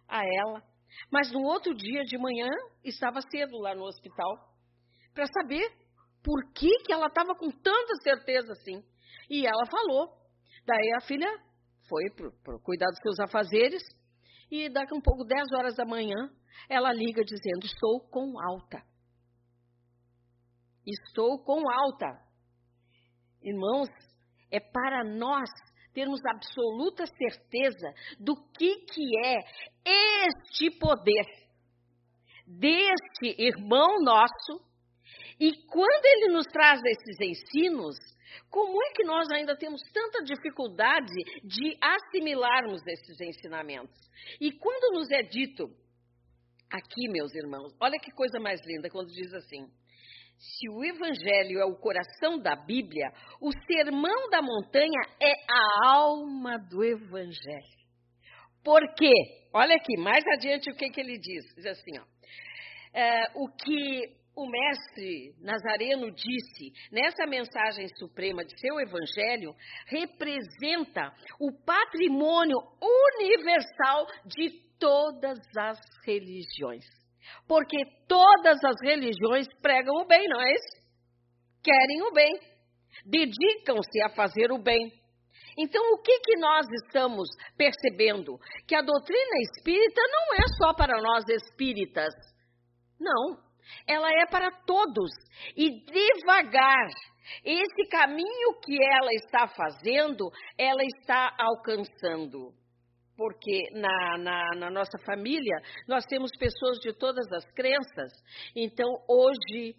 a 0.08 0.22
ela. 0.24 0.62
Mas 1.10 1.32
no 1.32 1.40
outro 1.40 1.74
dia 1.74 2.04
de 2.04 2.16
manhã, 2.16 2.48
estava 2.84 3.20
cedo 3.30 3.58
lá 3.58 3.74
no 3.74 3.84
hospital, 3.84 4.36
para 5.12 5.26
saber 5.26 5.68
por 6.22 6.52
que, 6.52 6.70
que 6.84 6.92
ela 6.92 7.06
estava 7.06 7.34
com 7.34 7.50
tanta 7.50 7.94
certeza 8.02 8.52
assim. 8.52 8.82
E 9.28 9.46
ela 9.46 9.66
falou. 9.66 10.16
Daí 10.64 10.92
a 10.96 11.00
filha 11.00 11.28
foi 11.88 12.04
para 12.44 12.58
cuidar 12.60 12.86
dos 12.86 13.00
seus 13.00 13.18
afazeres 13.20 13.82
e 14.50 14.68
daqui 14.68 14.94
um 14.94 15.00
pouco, 15.00 15.24
10 15.24 15.52
horas 15.52 15.76
da 15.76 15.84
manhã, 15.84 16.30
ela 16.68 16.92
liga 16.92 17.22
dizendo: 17.24 17.64
Estou 17.64 18.00
com 18.08 18.40
alta. 18.40 18.82
Estou 20.86 21.38
com 21.44 21.70
alta. 21.70 22.06
Irmãos, 23.42 23.88
é 24.50 24.58
para 24.58 25.04
nós 25.04 25.48
termos 25.92 26.20
absoluta 26.24 27.04
certeza 27.06 27.92
do 28.18 28.34
que, 28.52 28.76
que 28.86 29.26
é 29.26 29.36
este 30.26 30.70
poder 30.78 31.26
deste 32.46 33.34
irmão 33.38 34.02
nosso. 34.02 34.66
E 35.38 35.52
quando 35.66 36.04
ele 36.04 36.32
nos 36.32 36.46
traz 36.46 36.80
esses 36.84 37.20
ensinos, 37.20 37.96
como 38.50 38.82
é 38.82 38.92
que 38.92 39.04
nós 39.04 39.30
ainda 39.30 39.56
temos 39.56 39.80
tanta 39.92 40.22
dificuldade 40.22 41.14
de 41.44 41.76
assimilarmos 41.80 42.80
esses 42.86 43.20
ensinamentos? 43.20 43.98
E 44.40 44.52
quando 44.52 44.94
nos 44.94 45.10
é 45.10 45.22
dito, 45.22 45.68
aqui, 46.70 47.08
meus 47.08 47.34
irmãos, 47.34 47.74
olha 47.80 47.98
que 47.98 48.10
coisa 48.12 48.38
mais 48.38 48.60
linda 48.66 48.88
quando 48.90 49.08
diz 49.08 49.32
assim: 49.34 49.66
se 50.38 50.68
o 50.68 50.84
Evangelho 50.84 51.58
é 51.58 51.64
o 51.64 51.76
coração 51.76 52.38
da 52.38 52.54
Bíblia, 52.54 53.10
o 53.40 53.50
sermão 53.66 54.30
da 54.30 54.40
montanha 54.40 55.00
é 55.20 55.32
a 55.50 55.88
alma 55.88 56.58
do 56.58 56.84
Evangelho. 56.84 57.78
Por 58.62 58.80
quê? 58.94 59.12
Olha 59.52 59.74
aqui, 59.76 59.96
mais 59.96 60.24
adiante 60.34 60.70
o 60.70 60.74
que, 60.74 60.90
que 60.90 61.00
ele 61.00 61.18
diz. 61.18 61.44
Diz 61.56 61.66
assim, 61.66 61.98
ó. 61.98 62.04
É, 62.92 63.30
o 63.34 63.48
que 63.48 64.17
o 64.38 64.48
mestre 64.48 65.34
Nazareno 65.40 66.12
disse 66.12 66.72
nessa 66.92 67.26
mensagem 67.26 67.88
suprema 67.96 68.44
de 68.44 68.56
seu 68.60 68.78
evangelho 68.78 69.52
representa 69.88 71.12
o 71.40 71.50
patrimônio 71.66 72.56
universal 72.80 74.06
de 74.24 74.50
todas 74.78 75.40
as 75.58 75.80
religiões. 76.06 76.84
Porque 77.48 77.78
todas 78.06 78.62
as 78.62 78.76
religiões 78.80 79.48
pregam 79.60 79.96
o 79.96 80.06
bem, 80.06 80.28
não 80.28 80.40
é 80.40 80.52
isso? 80.52 80.86
Querem 81.60 82.02
o 82.02 82.12
bem, 82.12 82.40
dedicam-se 83.04 84.02
a 84.02 84.10
fazer 84.10 84.52
o 84.52 84.62
bem. 84.62 84.92
Então, 85.58 85.82
o 85.94 85.98
que, 85.98 86.20
que 86.20 86.36
nós 86.36 86.64
estamos 86.84 87.28
percebendo? 87.56 88.38
Que 88.68 88.76
a 88.76 88.82
doutrina 88.82 89.38
espírita 89.40 90.00
não 90.00 90.36
é 90.36 90.46
só 90.62 90.74
para 90.74 91.02
nós 91.02 91.24
espíritas. 91.28 92.14
Não, 93.00 93.47
ela 93.86 94.08
é 94.10 94.26
para 94.26 94.50
todos. 94.66 95.10
E 95.56 95.84
devagar, 95.84 96.88
esse 97.44 97.88
caminho 97.90 98.60
que 98.62 98.76
ela 98.82 99.12
está 99.12 99.48
fazendo, 99.48 100.30
ela 100.56 100.82
está 100.82 101.34
alcançando. 101.38 102.52
Porque 103.16 103.64
na, 103.72 104.18
na, 104.18 104.44
na, 104.56 104.70
nossa 104.70 104.96
família 105.04 105.56
nós 105.88 106.04
temos 106.04 106.30
pessoas 106.38 106.78
de 106.78 106.92
todas 106.92 107.26
as 107.32 107.44
crenças. 107.52 108.12
Então, 108.54 108.86
hoje, 109.08 109.74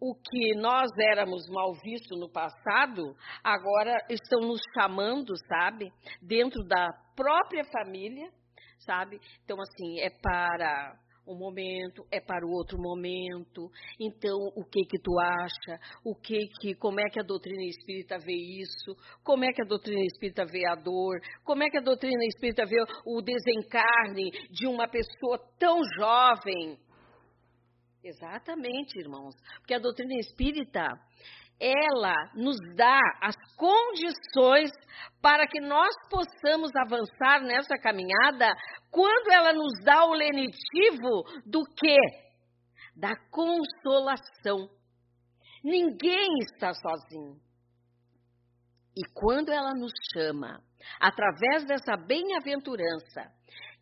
o 0.00 0.14
que 0.14 0.54
nós 0.54 0.88
éramos 0.98 1.46
mal 1.50 1.74
vistos 1.84 2.18
no 2.18 2.30
passado, 2.30 3.14
agora 3.44 3.98
estão 4.08 4.40
nos 4.40 4.60
chamando, 4.74 5.36
sabe? 5.46 5.92
Dentro 6.22 6.64
da 6.66 6.88
própria 7.14 7.64
família, 7.64 8.30
sabe? 8.78 9.20
Então, 9.44 9.58
assim, 9.60 10.00
é 10.00 10.08
para 10.08 10.98
um 11.30 11.38
momento, 11.38 12.04
é 12.10 12.20
para 12.20 12.46
o 12.46 12.50
outro 12.50 12.76
momento. 12.78 13.70
Então, 13.98 14.36
o 14.56 14.64
que 14.64 14.82
que 14.84 14.98
tu 14.98 15.18
acha? 15.18 15.80
O 16.04 16.14
que 16.14 16.48
que, 16.60 16.74
como 16.74 17.00
é 17.00 17.08
que 17.10 17.20
a 17.20 17.22
doutrina 17.22 17.62
espírita 17.64 18.18
vê 18.18 18.34
isso? 18.34 18.96
Como 19.22 19.44
é 19.44 19.52
que 19.52 19.62
a 19.62 19.66
doutrina 19.66 20.02
espírita 20.04 20.44
vê 20.44 20.66
a 20.66 20.74
dor? 20.74 21.20
Como 21.44 21.62
é 21.62 21.70
que 21.70 21.78
a 21.78 21.82
doutrina 21.82 22.24
espírita 22.24 22.64
vê 22.66 22.76
o 23.06 23.22
desencarne 23.22 24.30
de 24.50 24.66
uma 24.66 24.88
pessoa 24.88 25.38
tão 25.58 25.78
jovem? 25.96 26.78
Exatamente, 28.02 28.98
irmãos. 28.98 29.34
Porque 29.58 29.74
a 29.74 29.78
doutrina 29.78 30.14
espírita, 30.18 30.88
ela 31.60 32.14
nos 32.34 32.56
dá 32.74 32.98
as 33.20 33.36
condições 33.60 34.70
para 35.20 35.46
que 35.46 35.60
nós 35.60 35.94
possamos 36.08 36.70
avançar 36.74 37.42
nessa 37.42 37.76
caminhada 37.76 38.50
quando 38.90 39.30
ela 39.30 39.52
nos 39.52 39.72
dá 39.84 40.06
o 40.06 40.14
lenitivo 40.14 41.24
do 41.44 41.62
quê? 41.76 41.98
Da 42.96 43.14
consolação. 43.30 44.66
Ninguém 45.62 46.38
está 46.40 46.72
sozinho. 46.72 47.38
E 48.96 49.02
quando 49.12 49.50
ela 49.50 49.72
nos 49.74 49.92
chama, 50.12 50.58
através 50.98 51.66
dessa 51.66 51.96
bem-aventurança, 51.98 53.30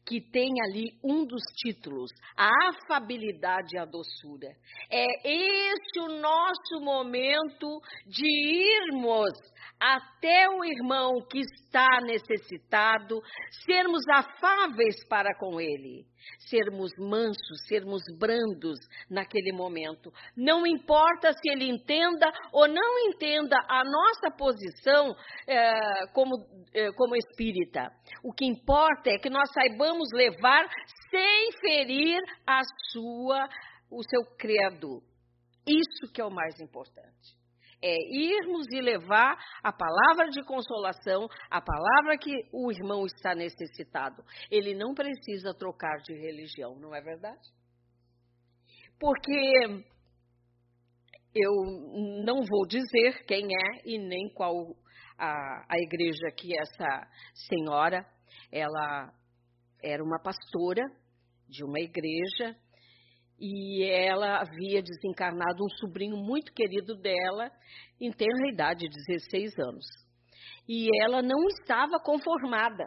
que 0.09 0.23
tem 0.23 0.51
ali 0.65 0.99
um 1.05 1.27
dos 1.27 1.43
títulos, 1.55 2.11
a 2.35 2.49
afabilidade 2.71 3.77
e 3.77 3.79
a 3.79 3.85
doçura. 3.85 4.49
É 4.91 5.05
esse 5.29 6.01
o 6.01 6.19
nosso 6.19 6.81
momento 6.81 7.79
de 8.07 8.27
irmos 8.27 9.31
até 9.81 10.49
o 10.49 10.65
irmão 10.65 11.21
que 11.31 11.39
está 11.39 12.01
necessitado, 12.03 13.21
sermos 13.65 14.03
afáveis 14.13 14.97
para 15.09 15.35
com 15.39 15.61
ele, 15.61 16.05
sermos 16.49 16.91
mansos, 16.99 17.67
sermos 17.69 18.03
brandos 18.19 18.79
naquele 19.09 19.53
momento. 19.53 20.11
Não 20.37 20.67
importa 20.67 21.33
se 21.33 21.51
ele 21.51 21.71
entenda 21.71 22.27
ou 22.53 22.67
não 22.67 22.99
entenda 23.09 23.57
a 23.69 23.85
nossa 23.85 24.31
posição 24.37 25.15
é, 25.47 26.07
como, 26.13 26.35
é, 26.75 26.91
como 26.93 27.17
espírita. 27.17 27.91
O 28.25 28.33
que 28.33 28.45
importa 28.45 29.11
é 29.11 29.19
que 29.19 29.31
nós 29.31 29.49
saibamos 29.53 30.09
levar 30.13 30.67
sem 31.11 31.53
ferir 31.61 32.21
a 32.47 32.61
sua, 32.91 33.49
o 33.91 34.03
seu 34.03 34.37
credo. 34.37 35.03
Isso 35.67 36.13
que 36.13 36.21
é 36.21 36.25
o 36.25 36.31
mais 36.31 36.59
importante 36.61 37.38
é 37.83 37.97
irmos 38.11 38.67
e 38.73 38.81
levar 38.81 39.39
a 39.63 39.73
palavra 39.73 40.31
de 40.31 40.43
consolação, 40.45 41.29
a 41.51 41.61
palavra 41.61 42.19
que 42.19 42.33
o 42.53 42.73
irmão 42.73 43.07
está 43.07 43.35
necessitado. 43.35 44.23
Ele 44.51 44.75
não 44.75 44.95
precisa 44.95 45.55
trocar 45.55 45.99
de 45.99 46.15
religião, 46.15 46.77
não 46.79 46.95
é 46.95 47.01
verdade? 47.01 47.49
Porque 48.99 49.85
eu 51.35 51.53
não 52.25 52.43
vou 52.43 52.67
dizer 52.67 53.25
quem 53.27 53.47
é 53.47 53.83
e 53.85 53.99
nem 53.99 54.29
qual 54.35 54.75
a, 55.17 55.65
a 55.69 55.79
igreja 55.79 56.31
que 56.37 56.59
essa 56.59 57.09
senhora, 57.49 58.05
ela 58.51 59.13
era 59.83 60.03
uma 60.03 60.21
pastora 60.21 60.83
de 61.49 61.65
uma 61.65 61.79
igreja 61.81 62.57
e 63.41 63.85
ela 63.85 64.41
havia 64.41 64.83
desencarnado 64.83 65.65
um 65.65 65.69
sobrinho 65.79 66.17
muito 66.17 66.53
querido 66.53 66.97
dela, 66.97 67.51
em 68.01 68.11
tenra 68.11 68.49
idade, 68.53 68.89
16 68.89 69.59
anos. 69.59 69.87
E 70.69 70.89
ela 71.03 71.23
não 71.23 71.47
estava 71.47 71.99
conformada. 72.01 72.85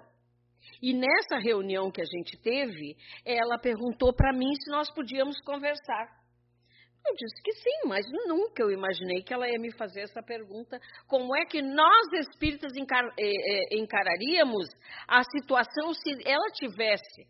E 0.82 0.94
nessa 0.94 1.38
reunião 1.38 1.92
que 1.92 2.02
a 2.02 2.06
gente 2.06 2.38
teve, 2.42 2.96
ela 3.26 3.58
perguntou 3.58 4.14
para 4.14 4.34
mim 4.34 4.54
se 4.56 4.70
nós 4.72 4.92
podíamos 4.94 5.40
conversar. 5.42 6.22
Eu 7.08 7.16
disse 7.16 7.42
que 7.44 7.52
sim, 7.54 7.88
mas 7.88 8.06
nunca 8.28 8.62
eu 8.62 8.72
imaginei 8.72 9.24
que 9.24 9.34
ela 9.34 9.50
ia 9.50 9.60
me 9.60 9.72
fazer 9.72 10.02
essa 10.02 10.22
pergunta. 10.22 10.80
Como 11.08 11.36
é 11.36 11.46
que 11.46 11.62
nós 11.62 12.14
espíritas 12.14 12.76
encar 12.76 13.04
eh, 13.18 13.24
eh, 13.24 13.78
encararíamos 13.78 14.68
a 15.08 15.24
situação 15.24 15.94
se 15.96 16.12
ela 16.28 16.48
tivesse 16.54 17.26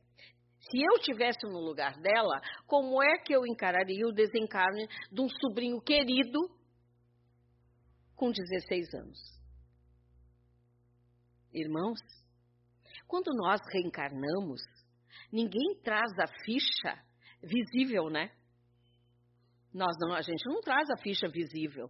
se 0.72 0.82
eu 0.82 1.00
tivesse 1.02 1.46
no 1.46 1.60
lugar 1.60 2.00
dela, 2.00 2.42
como 2.66 3.04
é 3.04 3.18
que 3.18 3.34
eu 3.34 3.46
encararia 3.46 4.08
o 4.08 4.14
desencarne 4.14 4.88
de 5.12 5.22
um 5.22 5.28
sobrinho 5.28 5.82
querido 5.82 6.40
com 8.16 8.32
16 8.32 8.94
anos? 8.96 9.20
Irmãos, 11.54 12.00
quando 13.06 13.36
nós 13.36 13.60
reencarnamos, 13.74 14.62
ninguém 15.32 15.82
traz 15.84 16.18
a 16.18 16.28
ficha 16.46 17.04
visível, 17.44 18.10
né? 18.10 18.32
Nós 19.74 19.96
não, 20.00 20.14
a 20.14 20.22
gente 20.22 20.46
não 20.46 20.62
traz 20.62 20.90
a 20.90 20.98
ficha 21.02 21.28
visível. 21.28 21.90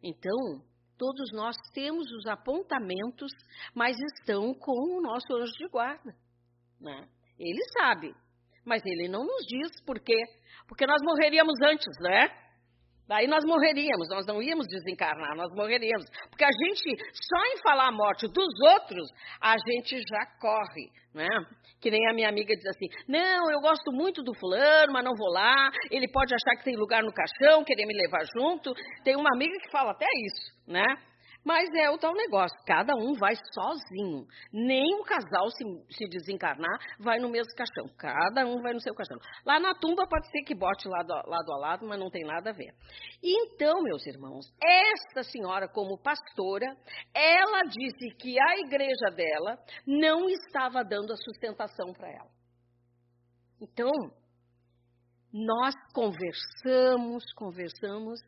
Então, 0.00 0.64
todos 0.96 1.32
nós 1.32 1.56
temos 1.72 2.08
os 2.12 2.26
apontamentos, 2.26 3.32
mas 3.74 3.96
estão 4.14 4.54
com 4.54 4.98
o 4.98 5.00
nosso 5.00 5.32
anjo 5.34 5.52
de 5.52 5.68
guarda, 5.68 6.14
né? 6.80 7.08
Ele 7.38 7.62
sabe, 7.78 8.12
mas 8.64 8.84
ele 8.84 9.08
não 9.08 9.24
nos 9.24 9.46
diz 9.46 9.82
por 9.84 9.98
quê. 10.00 10.20
Porque 10.66 10.86
nós 10.86 11.00
morreríamos 11.02 11.54
antes, 11.62 11.94
né? 12.00 12.28
Daí 13.08 13.26
nós 13.26 13.42
morreríamos, 13.46 14.06
nós 14.10 14.26
não 14.26 14.42
íamos 14.42 14.66
desencarnar, 14.68 15.34
nós 15.34 15.50
morreríamos. 15.54 16.04
Porque 16.28 16.44
a 16.44 16.50
gente, 16.50 16.94
só 17.14 17.42
em 17.46 17.62
falar 17.62 17.88
a 17.88 17.92
morte 17.92 18.28
dos 18.28 18.60
outros, 18.74 19.08
a 19.40 19.56
gente 19.56 19.96
já 19.96 20.26
corre, 20.38 20.90
né? 21.14 21.26
Que 21.80 21.90
nem 21.90 22.06
a 22.06 22.12
minha 22.12 22.28
amiga 22.28 22.54
diz 22.54 22.66
assim: 22.66 22.86
não, 23.08 23.50
eu 23.50 23.60
gosto 23.60 23.90
muito 23.92 24.22
do 24.22 24.34
fulano, 24.38 24.92
mas 24.92 25.02
não 25.02 25.14
vou 25.16 25.32
lá. 25.32 25.70
Ele 25.90 26.06
pode 26.12 26.34
achar 26.34 26.58
que 26.58 26.64
tem 26.64 26.76
lugar 26.76 27.02
no 27.02 27.12
caixão, 27.12 27.64
querer 27.64 27.86
me 27.86 27.94
levar 27.94 28.24
junto. 28.36 28.74
Tem 29.02 29.16
uma 29.16 29.30
amiga 29.34 29.58
que 29.58 29.70
fala 29.70 29.92
até 29.92 30.06
isso, 30.26 30.70
né? 30.70 30.84
Mas 31.44 31.68
é 31.74 31.88
o 31.88 31.98
tal 31.98 32.12
negócio, 32.14 32.56
cada 32.66 32.94
um 32.94 33.14
vai 33.14 33.34
sozinho. 33.54 34.26
Nem 34.52 34.94
o 34.96 35.04
casal, 35.04 35.48
se, 35.50 35.64
se, 35.96 36.08
desencarnar, 36.08 36.78
vai 36.98 37.18
no 37.18 37.28
mesmo 37.28 37.54
caixão. 37.54 37.88
Cada 37.96 38.46
um 38.46 38.60
vai 38.60 38.72
no 38.74 38.80
seu 38.80 38.94
caixão. 38.94 39.16
Lá 39.46 39.58
na 39.58 39.74
tumba 39.74 40.06
pode 40.06 40.30
ser 40.30 40.42
que 40.42 40.54
bote 40.54 40.88
lado, 40.88 41.14
lado 41.26 41.52
a 41.52 41.56
lado, 41.56 41.86
mas 41.86 41.98
não 41.98 42.10
tem 42.10 42.24
nada 42.24 42.50
a 42.50 42.52
ver. 42.52 42.74
Então, 43.22 43.82
meus 43.82 44.04
irmãos, 44.06 44.46
esta 44.62 45.22
senhora, 45.22 45.68
como 45.68 46.02
pastora, 46.02 46.76
ela 47.14 47.62
disse 47.62 48.14
que 48.18 48.38
a 48.40 48.58
igreja 48.58 49.10
dela 49.14 49.58
não 49.86 50.28
estava 50.28 50.84
dando 50.84 51.12
a 51.12 51.16
sustentação 51.16 51.92
para 51.92 52.08
ela. 52.10 52.30
Então, 53.60 53.92
nós 55.32 55.74
conversamos, 55.92 57.24
conversamos, 57.34 58.20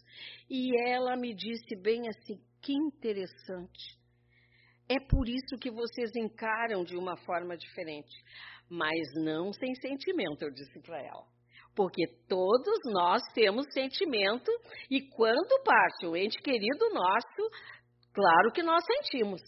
e 0.48 0.70
ela 0.88 1.16
me 1.16 1.34
disse 1.34 1.76
bem 1.76 2.08
assim: 2.08 2.38
que 2.62 2.72
interessante. 2.72 3.98
É 4.88 4.98
por 4.98 5.28
isso 5.28 5.56
que 5.60 5.70
vocês 5.70 6.10
encaram 6.16 6.82
de 6.84 6.96
uma 6.96 7.16
forma 7.16 7.56
diferente, 7.56 8.12
mas 8.68 9.00
não 9.14 9.52
sem 9.52 9.74
sentimento, 9.76 10.42
eu 10.42 10.50
disse 10.50 10.80
para 10.80 11.00
ela. 11.00 11.24
Porque 11.76 12.02
todos 12.28 12.78
nós 12.86 13.22
temos 13.32 13.66
sentimento 13.72 14.50
e 14.90 15.08
quando 15.10 15.62
parte 15.62 16.06
um 16.06 16.16
ente 16.16 16.42
querido 16.42 16.90
nosso, 16.92 17.50
claro 18.12 18.50
que 18.52 18.62
nós 18.62 18.84
sentimos. 18.84 19.40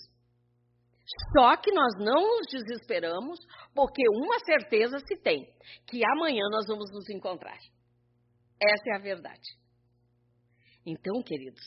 Só 1.37 1.57
que 1.57 1.72
nós 1.72 1.92
não 1.98 2.22
nos 2.22 2.46
desesperamos, 2.51 3.38
porque 3.75 4.03
uma 4.09 4.38
certeza 4.44 4.98
se 5.01 5.16
tem: 5.20 5.44
que 5.88 6.01
amanhã 6.12 6.44
nós 6.51 6.66
vamos 6.68 6.90
nos 6.92 7.11
encontrar. 7.11 7.59
Essa 8.62 8.90
é 8.92 8.96
a 8.96 9.03
verdade. 9.03 9.48
Então, 10.87 11.20
queridos, 11.22 11.61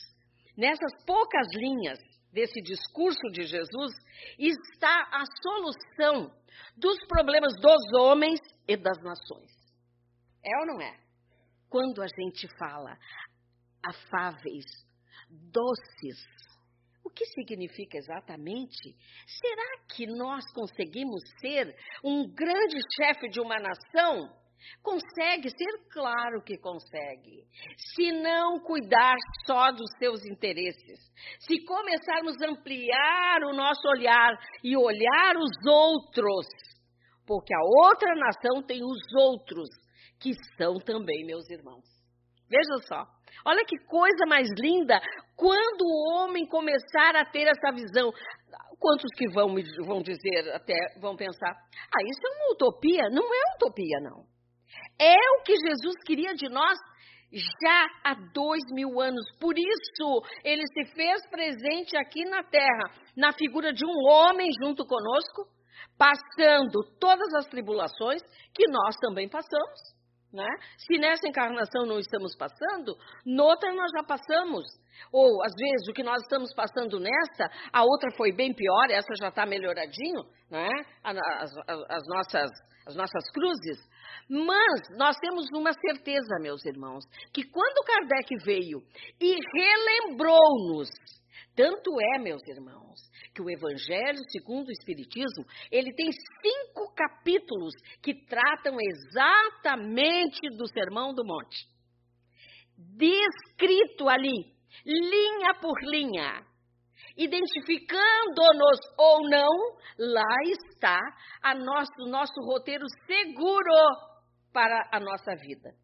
nessas 0.56 0.92
poucas 1.04 1.46
linhas 1.54 1.98
desse 2.32 2.60
discurso 2.60 3.28
de 3.32 3.44
Jesus 3.44 3.92
está 4.38 5.08
a 5.12 5.24
solução 5.42 6.30
dos 6.76 6.98
problemas 7.06 7.54
dos 7.60 8.00
homens 8.00 8.40
e 8.68 8.76
das 8.76 8.98
nações. 9.02 9.50
É 10.44 10.58
ou 10.60 10.66
não 10.66 10.80
é? 10.80 10.98
Quando 11.68 12.02
a 12.02 12.06
gente 12.06 12.46
fala 12.58 12.96
afáveis, 13.82 14.64
doces, 15.30 16.24
o 17.04 17.10
que 17.10 17.24
significa 17.26 17.96
exatamente? 17.96 18.96
Será 19.26 19.84
que 19.94 20.06
nós 20.06 20.44
conseguimos 20.52 21.22
ser 21.40 21.74
um 22.02 22.28
grande 22.32 22.78
chefe 22.96 23.28
de 23.28 23.40
uma 23.40 23.58
nação? 23.58 24.30
Consegue 24.82 25.50
ser? 25.50 25.88
Claro 25.90 26.42
que 26.42 26.58
consegue. 26.58 27.44
Se 27.76 28.12
não 28.12 28.60
cuidar 28.60 29.16
só 29.46 29.70
dos 29.70 29.90
seus 29.98 30.24
interesses, 30.24 31.00
se 31.40 31.64
começarmos 31.64 32.40
a 32.42 32.50
ampliar 32.50 33.42
o 33.44 33.54
nosso 33.54 33.86
olhar 33.88 34.38
e 34.62 34.76
olhar 34.76 35.36
os 35.36 35.66
outros, 35.66 36.46
porque 37.26 37.54
a 37.54 37.62
outra 37.62 38.14
nação 38.14 38.62
tem 38.62 38.82
os 38.84 38.98
outros, 39.18 39.68
que 40.20 40.32
são 40.56 40.76
também 40.78 41.24
meus 41.24 41.48
irmãos. 41.50 41.84
Veja 42.48 42.86
só, 42.86 43.04
olha 43.44 43.64
que 43.64 43.76
coisa 43.86 44.24
mais 44.26 44.48
linda 44.58 45.00
quando 45.36 45.82
o 45.82 46.14
homem 46.14 46.46
começar 46.46 47.16
a 47.16 47.24
ter 47.24 47.48
essa 47.48 47.72
visão. 47.72 48.12
Quantos 48.78 49.10
que 49.16 49.28
vão, 49.30 49.54
vão 49.84 50.02
dizer, 50.02 50.54
até 50.54 50.74
vão 51.00 51.16
pensar, 51.16 51.50
ah, 51.50 52.02
isso 52.08 52.20
é 52.24 52.30
uma 52.30 52.52
utopia? 52.52 53.08
Não 53.10 53.24
é 53.24 53.54
utopia, 53.56 53.98
não. 54.00 54.35
É 54.98 55.16
o 55.38 55.42
que 55.42 55.54
Jesus 55.56 55.96
queria 56.04 56.34
de 56.34 56.48
nós 56.48 56.78
já 57.32 57.86
há 58.04 58.14
dois 58.32 58.62
mil 58.72 59.00
anos. 59.00 59.24
Por 59.40 59.58
isso, 59.58 60.22
ele 60.44 60.62
se 60.66 60.94
fez 60.94 61.26
presente 61.28 61.96
aqui 61.96 62.24
na 62.24 62.42
terra, 62.42 62.90
na 63.16 63.32
figura 63.32 63.72
de 63.72 63.84
um 63.84 64.08
homem 64.08 64.48
junto 64.62 64.86
conosco, 64.86 65.46
passando 65.98 66.82
todas 66.98 67.32
as 67.34 67.46
tribulações 67.46 68.22
que 68.54 68.68
nós 68.68 68.96
também 68.96 69.28
passamos. 69.28 69.95
Né? 70.36 70.48
Se 70.76 70.98
nessa 70.98 71.26
encarnação 71.26 71.86
não 71.86 71.98
estamos 71.98 72.36
passando, 72.36 72.94
noutra 73.24 73.72
nós 73.72 73.90
já 73.90 74.04
passamos. 74.04 74.66
Ou, 75.10 75.42
às 75.42 75.52
vezes, 75.58 75.88
o 75.88 75.94
que 75.94 76.02
nós 76.02 76.20
estamos 76.20 76.52
passando 76.54 77.00
nessa, 77.00 77.50
a 77.72 77.82
outra 77.82 78.10
foi 78.18 78.32
bem 78.32 78.52
pior, 78.52 78.90
essa 78.90 79.14
já 79.18 79.28
está 79.28 79.46
melhoradinho, 79.46 80.24
né? 80.50 80.68
as, 81.02 81.16
as, 81.16 81.50
as 81.88 82.06
nossas, 82.06 82.50
as 82.86 82.94
nossas 82.94 83.30
cruzes. 83.32 83.78
Mas 84.28 84.98
nós 84.98 85.16
temos 85.16 85.46
uma 85.54 85.72
certeza, 85.72 86.38
meus 86.42 86.62
irmãos, 86.66 87.04
que 87.32 87.42
quando 87.42 87.84
Kardec 87.86 88.36
veio 88.44 88.82
e 89.18 89.36
relembrou-nos 89.54 90.90
Tanto 91.56 91.90
é, 91.98 92.18
meus 92.18 92.46
irmãos, 92.46 93.00
que 93.34 93.40
o 93.40 93.48
Evangelho 93.48 94.18
segundo 94.30 94.68
o 94.68 94.72
Espiritismo, 94.72 95.46
ele 95.72 95.90
tem 95.94 96.10
cinco 96.12 96.94
capítulos 96.94 97.72
que 98.02 98.26
tratam 98.26 98.76
exatamente 98.78 100.38
do 100.54 100.68
Sermão 100.68 101.14
do 101.14 101.24
Monte. 101.24 101.66
Descrito 102.76 104.06
ali, 104.06 104.52
linha 104.84 105.54
por 105.58 105.74
linha, 105.82 106.44
identificando-nos 107.16 108.78
ou 108.98 109.26
não, 109.30 109.78
lá 109.98 110.36
está 110.44 111.00
a 111.42 111.54
nosso, 111.54 112.06
nosso 112.06 112.38
roteiro 112.42 112.84
seguro 113.06 113.72
para 114.52 114.90
a 114.92 115.00
nossa 115.00 115.34
vida. 115.36 115.74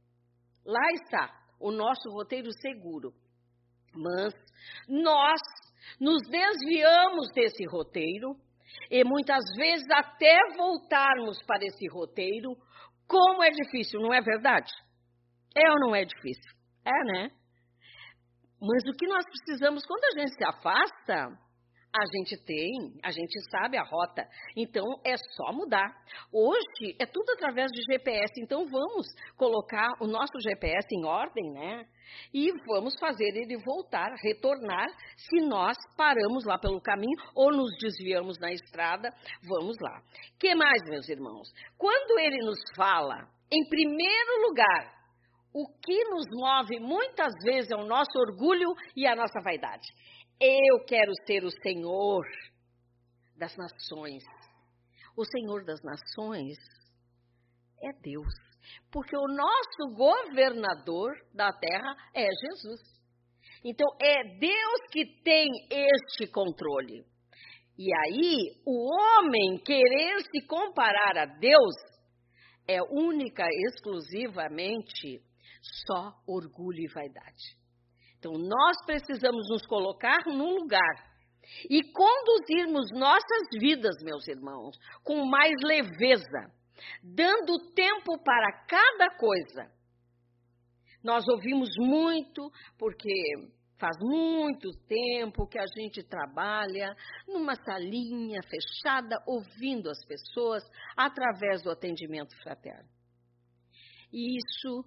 Lá 0.67 0.87
está 1.03 1.31
o 1.59 1.73
nosso 1.73 2.11
roteiro 2.11 2.51
seguro. 2.61 3.22
Mas 3.95 4.35
nós 4.89 5.41
nos 6.01 6.23
desviamos 6.29 7.31
desse 7.35 7.65
roteiro 7.67 8.37
e 8.91 9.05
muitas 9.05 9.45
vezes 9.57 9.87
até 9.91 10.37
voltarmos 10.57 11.43
para 11.45 11.65
esse 11.65 11.87
roteiro, 11.89 12.57
como 13.07 13.43
é 13.43 13.51
difícil, 13.51 14.01
não 14.01 14.13
é 14.13 14.21
verdade? 14.21 14.73
É 15.55 15.71
ou 15.71 15.79
não 15.81 15.95
é 15.95 16.05
difícil? 16.05 16.51
É, 16.85 17.05
né? 17.05 17.31
Mas 18.61 18.85
o 18.87 18.97
que 18.97 19.07
nós 19.07 19.25
precisamos, 19.25 19.85
quando 19.85 20.05
a 20.05 20.21
gente 20.21 20.35
se 20.35 20.45
afasta, 20.45 21.39
a 21.95 22.07
gente 22.17 22.37
tem, 22.45 22.99
a 23.03 23.11
gente 23.11 23.39
sabe 23.51 23.77
a 23.77 23.83
rota. 23.83 24.27
Então 24.57 24.87
é 25.05 25.15
só 25.37 25.53
mudar. 25.53 25.95
Hoje 26.33 26.97
é 26.99 27.05
tudo 27.05 27.31
através 27.33 27.71
de 27.71 27.83
GPS. 27.83 28.33
Então 28.41 28.67
vamos 28.67 29.07
colocar 29.37 29.93
o 30.01 30.07
nosso 30.07 30.33
GPS 30.41 30.87
em 30.91 31.05
ordem, 31.05 31.53
né? 31.53 31.85
E 32.33 32.51
vamos 32.67 32.99
fazer 32.99 33.37
ele 33.37 33.59
voltar, 33.65 34.11
retornar, 34.23 34.89
se 35.17 35.41
nós 35.47 35.77
paramos 35.97 36.45
lá 36.45 36.59
pelo 36.59 36.81
caminho 36.81 37.17
ou 37.35 37.51
nos 37.51 37.71
desviamos 37.79 38.39
na 38.39 38.53
estrada, 38.53 39.11
vamos 39.43 39.77
lá. 39.81 40.03
Que 40.39 40.55
mais, 40.55 40.83
meus 40.85 41.09
irmãos? 41.09 41.49
Quando 41.77 42.19
ele 42.19 42.39
nos 42.39 42.59
fala, 42.75 43.29
em 43.51 43.69
primeiro 43.69 44.49
lugar, 44.49 45.03
o 45.55 45.67
que 45.83 46.05
nos 46.05 46.25
move 46.33 46.81
muitas 46.81 47.33
vezes 47.45 47.71
é 47.71 47.77
o 47.77 47.85
nosso 47.85 48.19
orgulho 48.19 48.75
e 48.97 49.07
a 49.07 49.15
nossa 49.15 49.41
vaidade. 49.43 49.87
Eu 50.45 50.85
quero 50.85 51.13
ser 51.25 51.45
o 51.45 51.51
Senhor 51.63 52.27
das 53.37 53.57
nações. 53.57 54.25
O 55.17 55.25
Senhor 55.25 55.65
das 55.65 55.81
nações 55.85 56.59
é 57.81 57.93
Deus, 58.01 58.35
porque 58.91 59.17
o 59.17 59.29
nosso 59.29 59.95
governador 59.95 61.13
da 61.33 61.53
terra 61.53 61.95
é 62.13 62.27
Jesus. 62.27 62.81
Então 63.65 63.87
é 64.01 64.37
Deus 64.37 64.81
que 64.91 65.23
tem 65.23 65.49
este 65.71 66.27
controle. 66.33 67.05
E 67.79 67.95
aí, 67.95 68.61
o 68.67 68.93
homem 68.93 69.63
querer 69.65 70.23
se 70.23 70.45
comparar 70.49 71.19
a 71.19 71.27
Deus 71.39 71.77
é 72.67 72.83
única, 72.83 73.45
exclusivamente 73.69 75.23
só 75.87 76.15
orgulho 76.27 76.81
e 76.81 76.93
vaidade. 76.93 77.62
Então, 78.23 78.35
nós 78.35 78.77
precisamos 78.87 79.49
nos 79.49 79.67
colocar 79.67 80.25
num 80.27 80.55
lugar 80.55 81.13
e 81.69 81.83
conduzirmos 81.83 82.87
nossas 82.93 83.49
vidas, 83.59 83.97
meus 84.01 84.29
irmãos, 84.29 84.77
com 85.03 85.25
mais 85.25 85.53
leveza, 85.61 86.53
dando 87.03 87.73
tempo 87.75 88.17
para 88.23 88.65
cada 88.69 89.19
coisa. 89.19 89.73
Nós 91.03 91.27
ouvimos 91.27 91.71
muito, 91.79 92.49
porque 92.79 93.13
faz 93.77 93.97
muito 94.01 94.71
tempo 94.87 95.49
que 95.49 95.59
a 95.59 95.67
gente 95.77 96.05
trabalha 96.05 96.95
numa 97.27 97.57
salinha 97.57 98.39
fechada, 98.45 99.17
ouvindo 99.27 99.91
as 99.91 99.99
pessoas 100.07 100.63
através 100.97 101.61
do 101.65 101.73
atendimento 101.73 102.41
fraterno. 102.41 102.89
E 104.13 104.37
isso 104.37 104.85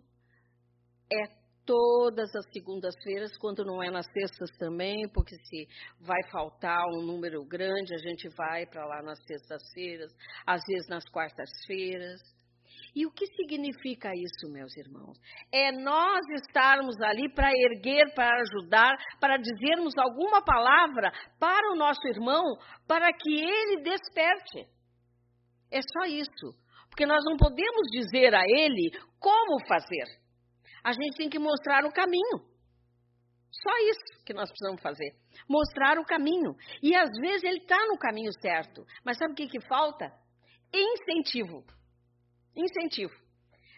é 1.12 1.45
todas 1.66 2.34
as 2.36 2.46
segundas-feiras, 2.54 3.36
quando 3.38 3.66
não 3.66 3.82
é 3.82 3.90
nas 3.90 4.06
sextas 4.12 4.50
também, 4.58 5.10
porque 5.10 5.36
se 5.36 5.68
vai 6.00 6.22
faltar 6.32 6.86
um 6.94 7.02
número 7.02 7.44
grande, 7.46 7.94
a 7.94 7.98
gente 7.98 8.30
vai 8.30 8.66
para 8.66 8.86
lá 8.86 9.02
nas 9.02 9.20
sextas-feiras, 9.26 10.12
às 10.46 10.62
vezes 10.68 10.88
nas 10.88 11.04
quartas-feiras. 11.10 12.22
E 12.96 13.06
o 13.06 13.12
que 13.12 13.26
significa 13.28 14.10
isso, 14.16 14.52
meus 14.54 14.76
irmãos? 14.78 15.18
É 15.52 15.72
nós 15.72 16.22
estarmos 16.40 16.96
ali 17.02 17.30
para 17.34 17.52
erguer, 17.52 18.14
para 18.14 18.42
ajudar, 18.42 18.96
para 19.20 19.38
dizermos 19.38 19.94
alguma 19.98 20.42
palavra 20.42 21.12
para 21.38 21.74
o 21.74 21.76
nosso 21.76 22.08
irmão, 22.08 22.44
para 22.88 23.12
que 23.12 23.34
ele 23.34 23.82
desperte. 23.84 24.70
É 25.70 25.82
só 25.82 26.06
isso. 26.06 26.56
Porque 26.90 27.06
nós 27.06 27.22
não 27.26 27.36
podemos 27.36 27.92
dizer 27.92 28.34
a 28.34 28.44
ele 28.48 28.92
como 29.20 29.60
fazer 29.68 30.25
a 30.86 30.94
gente 30.94 31.18
tem 31.18 31.28
que 31.28 31.40
mostrar 31.40 31.84
o 31.84 31.92
caminho. 31.92 32.46
Só 33.52 33.72
isso 33.90 34.24
que 34.24 34.36
nós 34.36 34.48
precisamos 34.50 34.80
fazer. 34.84 35.16
Mostrar 35.50 35.98
o 35.98 36.06
caminho. 36.06 36.56
E 36.80 36.96
às 36.96 37.10
vezes 37.20 37.44
ele 37.44 37.58
está 37.58 37.88
no 37.88 37.98
caminho 37.98 38.32
certo. 38.40 38.86
Mas 39.04 39.18
sabe 39.18 39.34
o 39.34 39.36
que, 39.36 39.48
que 39.48 39.60
falta? 39.62 40.14
Incentivo. 40.72 41.66
Incentivo. 42.56 43.12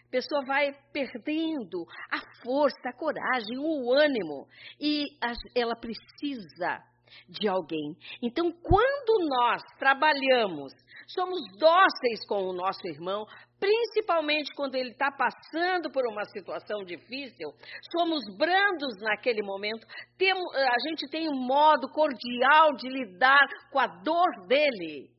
A 0.06 0.10
pessoa 0.10 0.44
vai 0.44 0.70
perdendo 0.92 1.86
a 2.10 2.18
força, 2.42 2.90
a 2.90 2.92
coragem, 2.92 3.56
o 3.56 3.90
ânimo. 3.94 4.46
E 4.78 5.06
ela 5.54 5.76
precisa 5.76 6.84
de 7.28 7.48
alguém. 7.48 7.96
Então, 8.22 8.50
quando 8.50 9.28
nós 9.28 9.62
trabalhamos, 9.78 10.72
somos 11.06 11.40
dóceis 11.58 12.26
com 12.28 12.44
o 12.44 12.52
nosso 12.52 12.86
irmão, 12.86 13.26
principalmente 13.58 14.54
quando 14.54 14.74
ele 14.74 14.90
está 14.90 15.10
passando 15.10 15.90
por 15.90 16.06
uma 16.06 16.24
situação 16.26 16.84
difícil, 16.84 17.50
somos 17.96 18.22
brandos 18.36 18.94
naquele 19.00 19.42
momento, 19.42 19.86
temos, 20.16 20.44
a 20.54 20.88
gente 20.88 21.08
tem 21.10 21.28
um 21.28 21.38
modo 21.38 21.88
cordial 21.88 22.74
de 22.76 22.88
lidar 22.88 23.46
com 23.70 23.78
a 23.78 23.86
dor 23.86 24.46
dele, 24.46 25.10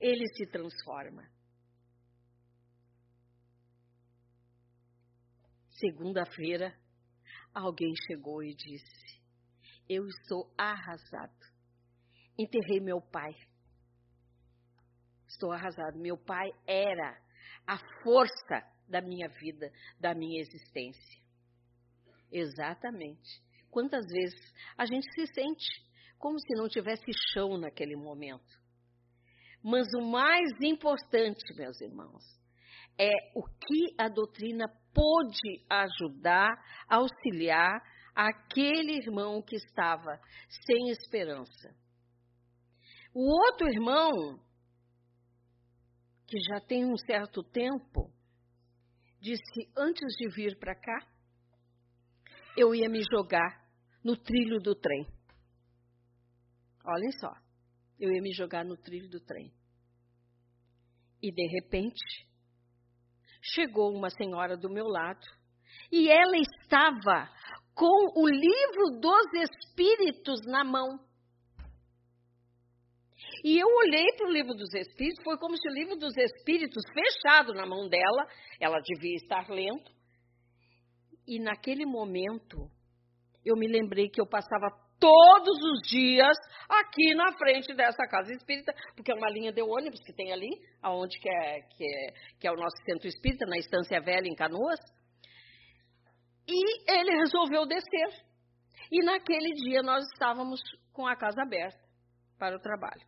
ele 0.00 0.26
se 0.34 0.46
transforma. 0.50 1.22
Segunda-feira, 5.78 6.74
alguém 7.54 7.92
chegou 8.06 8.42
e 8.42 8.54
disse: 8.54 9.15
Eu 9.88 10.06
estou 10.06 10.52
arrasado. 10.56 11.34
Enterrei 12.38 12.80
meu 12.80 13.00
pai. 13.00 13.34
Estou 15.28 15.52
arrasado. 15.52 15.98
Meu 15.98 16.16
pai 16.16 16.50
era 16.66 17.18
a 17.66 17.78
força 18.02 18.62
da 18.88 19.00
minha 19.00 19.28
vida, 19.28 19.72
da 19.98 20.14
minha 20.14 20.40
existência. 20.40 21.20
Exatamente. 22.30 23.42
Quantas 23.70 24.06
vezes 24.06 24.54
a 24.76 24.86
gente 24.86 25.06
se 25.14 25.26
sente 25.32 25.86
como 26.18 26.38
se 26.38 26.54
não 26.54 26.68
tivesse 26.68 27.10
chão 27.32 27.58
naquele 27.58 27.96
momento. 27.96 28.66
Mas 29.62 29.86
o 29.98 30.02
mais 30.02 30.50
importante, 30.62 31.42
meus 31.56 31.80
irmãos, 31.80 32.22
é 32.98 33.10
o 33.34 33.42
que 33.44 33.94
a 33.98 34.08
doutrina 34.08 34.66
pôde 34.94 35.64
ajudar, 35.68 36.48
auxiliar 36.88 37.82
aquele 38.16 38.96
irmão 38.96 39.42
que 39.42 39.56
estava 39.56 40.18
sem 40.66 40.88
esperança. 40.88 41.76
O 43.12 43.30
outro 43.30 43.68
irmão 43.68 44.40
que 46.26 46.38
já 46.40 46.60
tem 46.60 46.84
um 46.84 46.96
certo 46.96 47.42
tempo, 47.44 48.10
disse: 49.20 49.70
antes 49.76 50.16
de 50.16 50.28
vir 50.34 50.58
para 50.58 50.74
cá, 50.74 51.06
eu 52.56 52.74
ia 52.74 52.88
me 52.88 53.02
jogar 53.12 53.64
no 54.02 54.16
trilho 54.16 54.58
do 54.60 54.74
trem. 54.74 55.06
Olhem 56.84 57.12
só, 57.20 57.32
eu 57.98 58.10
ia 58.10 58.22
me 58.22 58.32
jogar 58.32 58.64
no 58.64 58.76
trilho 58.76 59.08
do 59.08 59.20
trem. 59.20 59.52
E 61.22 61.32
de 61.32 61.46
repente, 61.48 62.26
chegou 63.42 63.94
uma 63.94 64.10
senhora 64.10 64.56
do 64.56 64.70
meu 64.70 64.86
lado 64.86 65.26
e 65.90 66.08
ela 66.08 66.36
estava 66.36 67.30
com 67.76 68.18
o 68.18 68.26
livro 68.26 68.98
dos 68.98 69.34
Espíritos 69.34 70.40
na 70.46 70.64
mão. 70.64 70.98
E 73.44 73.58
eu 73.58 73.68
olhei 73.68 74.06
para 74.16 74.26
o 74.26 74.32
livro 74.32 74.54
dos 74.54 74.72
Espíritos, 74.72 75.22
foi 75.22 75.38
como 75.38 75.56
se 75.56 75.68
o 75.68 75.72
livro 75.72 75.96
dos 75.96 76.16
Espíritos, 76.16 76.82
fechado 76.92 77.52
na 77.52 77.66
mão 77.66 77.86
dela, 77.86 78.26
ela 78.58 78.78
devia 78.80 79.14
estar 79.16 79.48
lendo. 79.50 79.84
E 81.28 81.38
naquele 81.38 81.84
momento, 81.84 82.56
eu 83.44 83.54
me 83.56 83.68
lembrei 83.68 84.08
que 84.08 84.20
eu 84.20 84.26
passava 84.26 84.68
todos 84.98 85.58
os 85.58 85.88
dias 85.90 86.36
aqui 86.66 87.14
na 87.14 87.36
frente 87.36 87.74
dessa 87.74 88.06
casa 88.08 88.32
espírita, 88.32 88.72
porque 88.94 89.12
é 89.12 89.14
uma 89.14 89.28
linha 89.28 89.52
de 89.52 89.60
ônibus 89.60 90.00
que 90.02 90.14
tem 90.14 90.32
ali, 90.32 90.48
aonde 90.82 91.18
que 91.20 91.28
é, 91.28 91.60
que 91.60 91.84
é, 91.84 92.12
que 92.40 92.48
é 92.48 92.50
o 92.50 92.56
nosso 92.56 92.76
centro 92.86 93.06
espírita, 93.06 93.44
na 93.44 93.58
Estância 93.58 94.00
Velha, 94.00 94.26
em 94.26 94.34
Canoas. 94.34 94.80
E 96.48 96.90
ele 96.90 97.18
resolveu 97.18 97.66
descer. 97.66 98.24
E 98.90 99.04
naquele 99.04 99.52
dia 99.54 99.82
nós 99.82 100.04
estávamos 100.12 100.60
com 100.92 101.06
a 101.06 101.16
casa 101.16 101.42
aberta 101.42 101.78
para 102.38 102.56
o 102.56 102.60
trabalho. 102.60 103.02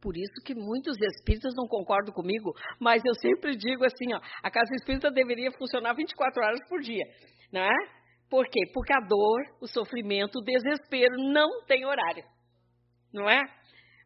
Por 0.00 0.16
isso 0.16 0.34
que 0.44 0.54
muitos 0.54 0.96
espíritas 1.00 1.54
não 1.54 1.68
concordam 1.68 2.12
comigo, 2.12 2.52
mas 2.80 3.04
eu 3.04 3.14
sempre 3.14 3.56
digo 3.56 3.84
assim, 3.84 4.12
ó, 4.12 4.20
a 4.42 4.50
casa 4.50 4.74
espírita 4.74 5.12
deveria 5.12 5.52
funcionar 5.52 5.94
24 5.94 6.42
horas 6.42 6.68
por 6.68 6.80
dia, 6.80 7.04
não 7.52 7.60
é? 7.60 7.74
Por 8.28 8.48
quê? 8.48 8.60
Porque 8.74 8.92
a 8.92 8.98
dor, 8.98 9.40
o 9.60 9.68
sofrimento, 9.68 10.38
o 10.38 10.42
desespero 10.42 11.14
não 11.32 11.64
tem 11.66 11.86
horário, 11.86 12.24
não 13.12 13.30
é? 13.30 13.40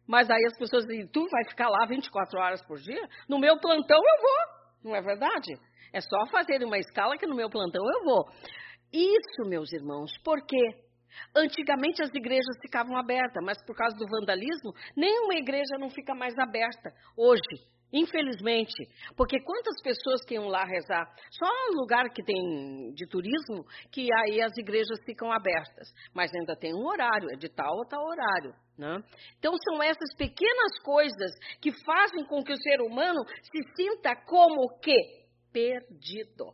Mas 0.07 0.29
aí 0.29 0.45
as 0.45 0.57
pessoas 0.59 0.85
dizem, 0.85 1.07
tu 1.07 1.27
vai 1.29 1.43
ficar 1.49 1.67
lá 1.67 1.85
24 1.87 2.39
horas 2.39 2.61
por 2.67 2.77
dia? 2.77 3.01
No 3.27 3.39
meu 3.39 3.59
plantão 3.59 3.97
eu 3.97 4.21
vou, 4.21 4.91
não 4.91 4.95
é 4.95 5.01
verdade? 5.01 5.53
É 5.93 6.01
só 6.01 6.25
fazer 6.31 6.63
uma 6.63 6.77
escala 6.77 7.17
que 7.17 7.27
no 7.27 7.35
meu 7.35 7.49
plantão 7.49 7.83
eu 7.83 8.03
vou. 8.03 8.25
Isso, 8.91 9.47
meus 9.47 9.71
irmãos, 9.73 10.11
por 10.23 10.45
quê? 10.45 10.87
Antigamente 11.35 12.01
as 12.01 12.13
igrejas 12.13 12.57
ficavam 12.61 12.97
abertas, 12.97 13.43
mas 13.43 13.57
por 13.65 13.75
causa 13.75 13.95
do 13.97 14.07
vandalismo, 14.07 14.73
nenhuma 14.95 15.35
igreja 15.35 15.77
não 15.79 15.89
fica 15.89 16.13
mais 16.13 16.37
aberta 16.37 16.91
hoje, 17.17 17.65
infelizmente. 17.91 18.87
Porque 19.15 19.39
quantas 19.41 19.81
pessoas 19.81 20.23
que 20.25 20.35
iam 20.35 20.47
lá 20.47 20.63
rezar? 20.63 21.05
Só 21.31 21.45
um 21.45 21.79
lugar 21.79 22.09
que 22.09 22.23
tem 22.23 22.93
de 22.93 23.07
turismo, 23.07 23.65
que 23.91 24.07
aí 24.21 24.41
as 24.41 24.55
igrejas 24.57 25.03
ficam 25.05 25.31
abertas. 25.31 25.91
Mas 26.13 26.31
ainda 26.33 26.55
tem 26.55 26.73
um 26.73 26.85
horário, 26.85 27.29
é 27.31 27.35
de 27.35 27.49
tal 27.49 27.75
ou 27.77 27.85
tal 27.85 28.03
horário. 28.03 28.53
Né? 28.77 29.01
Então 29.39 29.53
são 29.57 29.81
essas 29.81 30.15
pequenas 30.15 30.79
coisas 30.83 31.31
que 31.59 31.71
fazem 31.83 32.23
com 32.25 32.43
que 32.43 32.53
o 32.53 32.61
ser 32.61 32.79
humano 32.81 33.19
se 33.41 33.75
sinta 33.75 34.15
como 34.25 34.65
o 34.65 34.79
quê? 34.79 35.26
Perdido. 35.51 36.53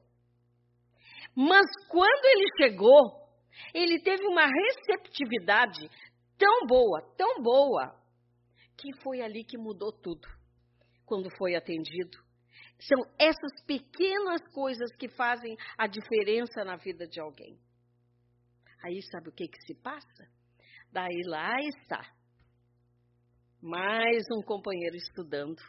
Mas 1.36 1.66
quando 1.90 2.26
ele 2.26 2.46
chegou 2.58 3.24
ele 3.74 4.00
teve 4.02 4.26
uma 4.28 4.46
receptividade 4.46 5.90
tão 6.38 6.66
boa, 6.68 7.02
tão 7.18 7.42
boa, 7.42 8.00
que 8.78 8.94
foi 9.02 9.22
ali 9.22 9.44
que 9.44 9.58
mudou 9.58 9.92
tudo. 9.92 10.28
Quando 11.06 11.30
foi 11.38 11.56
atendido. 11.56 12.18
São 12.80 13.00
essas 13.20 13.64
pequenas 13.66 14.42
coisas 14.54 14.94
que 14.98 15.08
fazem 15.10 15.56
a 15.78 15.88
diferença 15.88 16.64
na 16.66 16.76
vida 16.76 17.08
de 17.08 17.20
alguém. 17.20 17.60
Aí 18.84 19.02
sabe 19.04 19.30
o 19.30 19.32
que, 19.32 19.48
que 19.48 19.62
se 19.62 19.76
passa? 19.76 20.28
Daí 20.92 21.22
lá 21.26 21.56
está. 21.62 22.14
Mais 23.62 24.24
um 24.36 24.42
companheiro 24.42 24.96
estudando, 24.96 25.62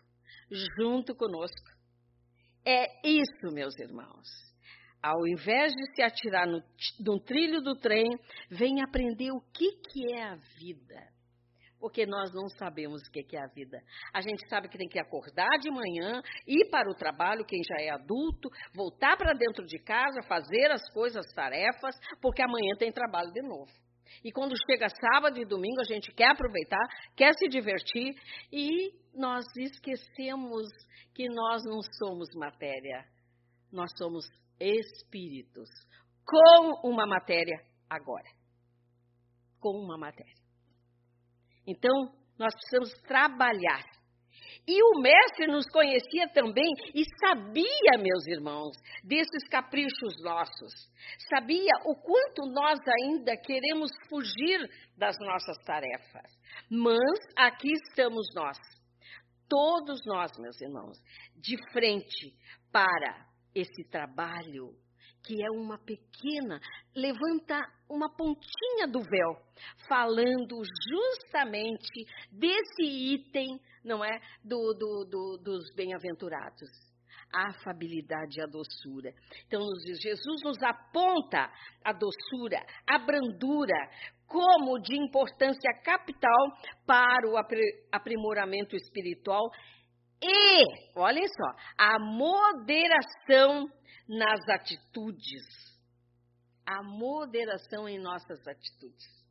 junto 0.78 1.14
conosco. 1.14 1.73
É 2.66 3.07
isso, 3.07 3.53
meus 3.53 3.79
irmãos 3.79 4.44
ao 5.05 5.27
invés 5.27 5.70
de 5.74 5.94
se 5.94 6.03
atirar 6.03 6.46
no, 6.46 6.62
no 7.00 7.20
trilho 7.20 7.61
do 7.61 7.74
trem, 7.74 8.09
vem 8.50 8.83
aprender 8.83 9.31
o 9.33 9.40
que, 9.53 9.70
que 9.90 10.14
é 10.14 10.22
a 10.22 10.35
vida. 10.59 11.12
Porque 11.79 12.07
nós 12.07 12.33
não 12.33 12.48
sabemos 12.48 13.03
o 13.03 13.12
que, 13.12 13.22
que 13.22 13.37
é 13.37 13.42
a 13.42 13.53
vida. 13.55 13.79
A 14.14 14.22
gente 14.22 14.48
sabe 14.48 14.66
que 14.70 14.79
tem 14.79 14.88
que 14.88 14.98
acordar 14.98 15.59
de 15.61 15.70
manhã, 15.70 16.22
ir 16.46 16.70
para 16.70 16.90
o 16.90 16.94
trabalho, 16.94 17.44
quem 17.44 17.61
já 17.62 17.85
é 17.85 17.90
adulto, 17.90 18.48
voltar 18.74 19.18
para 19.18 19.35
dentro 19.35 19.66
de 19.66 19.79
casa, 19.79 20.22
fazer 20.27 20.70
as 20.70 20.90
coisas, 20.94 21.18
as 21.18 21.35
tarefas, 21.35 21.94
porque 22.22 22.42
amanhã 22.42 22.74
tem 22.79 22.90
trabalho 22.90 23.31
de 23.31 23.42
novo. 23.42 23.70
E 24.24 24.33
quando 24.33 24.55
chega 24.66 24.88
sábado 24.88 25.38
e 25.38 25.44
domingo, 25.44 25.83
a 25.83 25.92
gente 25.92 26.11
quer 26.14 26.31
aproveitar, 26.31 26.87
quer 27.14 27.35
se 27.35 27.46
divertir 27.46 28.14
e 28.50 29.03
nós 29.14 29.44
esquecemos 29.57 30.66
que 31.14 31.29
nós 31.29 31.62
não 31.64 31.81
somos 31.98 32.29
matéria, 32.35 33.05
nós 33.72 33.90
somos 33.96 34.24
espíritos 34.59 35.68
com 36.24 36.88
uma 36.88 37.07
matéria 37.07 37.59
agora. 37.88 38.29
Com 39.61 39.79
uma 39.79 39.96
matéria. 39.98 40.35
Então, 41.66 42.12
nós 42.38 42.55
precisamos 42.55 42.92
trabalhar. 43.07 43.85
E 44.66 44.83
o 44.83 45.00
mestre 45.00 45.46
nos 45.46 45.66
conhecia 45.66 46.27
também 46.33 46.70
e 46.94 47.05
sabia, 47.20 47.98
meus 47.98 48.27
irmãos, 48.27 48.72
desses 49.03 49.46
caprichos 49.50 50.22
nossos. 50.22 50.72
Sabia 51.29 51.72
o 51.85 51.94
quanto 51.96 52.46
nós 52.50 52.79
ainda 53.03 53.37
queremos 53.37 53.90
fugir 54.09 54.70
das 54.96 55.16
nossas 55.20 55.59
tarefas. 55.64 56.33
Mas 56.70 57.18
aqui 57.37 57.72
estamos 57.72 58.27
nós, 58.35 58.57
todos 59.48 60.00
nós, 60.07 60.30
meus 60.38 60.61
irmãos, 60.61 60.98
de 61.37 61.57
frente 61.72 62.35
para 62.72 63.26
esse 63.54 63.85
trabalho, 63.90 64.74
que 65.24 65.42
é 65.42 65.50
uma 65.50 65.78
pequena, 65.78 66.61
levanta 66.94 67.59
uma 67.88 68.14
pontinha 68.14 68.87
do 68.87 69.00
véu, 69.00 69.37
falando 69.88 70.62
justamente 70.88 72.04
desse 72.30 72.83
item, 72.83 73.59
não 73.85 74.04
é, 74.04 74.20
do, 74.44 74.74
do, 74.74 75.04
do 75.04 75.38
dos 75.38 75.74
bem-aventurados. 75.74 76.68
A 77.33 77.48
afabilidade 77.48 78.38
e 78.38 78.42
a 78.42 78.46
doçura. 78.46 79.12
Então, 79.46 79.61
Jesus 79.85 80.42
nos 80.44 80.62
aponta 80.62 81.50
a 81.85 81.92
doçura, 81.92 82.64
a 82.87 82.98
brandura, 82.98 83.90
como 84.26 84.80
de 84.80 84.96
importância 84.96 85.70
capital 85.84 86.58
para 86.87 87.28
o 87.28 87.37
aprimoramento 87.92 88.74
espiritual 88.76 89.50
e, 90.22 90.64
olhem 90.96 91.26
só, 91.28 91.56
a 91.76 91.98
moderação 91.98 93.68
nas 94.08 94.40
atitudes. 94.48 95.44
A 96.66 96.82
moderação 96.82 97.87
em 97.88 97.98
nossas 97.98 98.40
atitudes. 98.46 99.24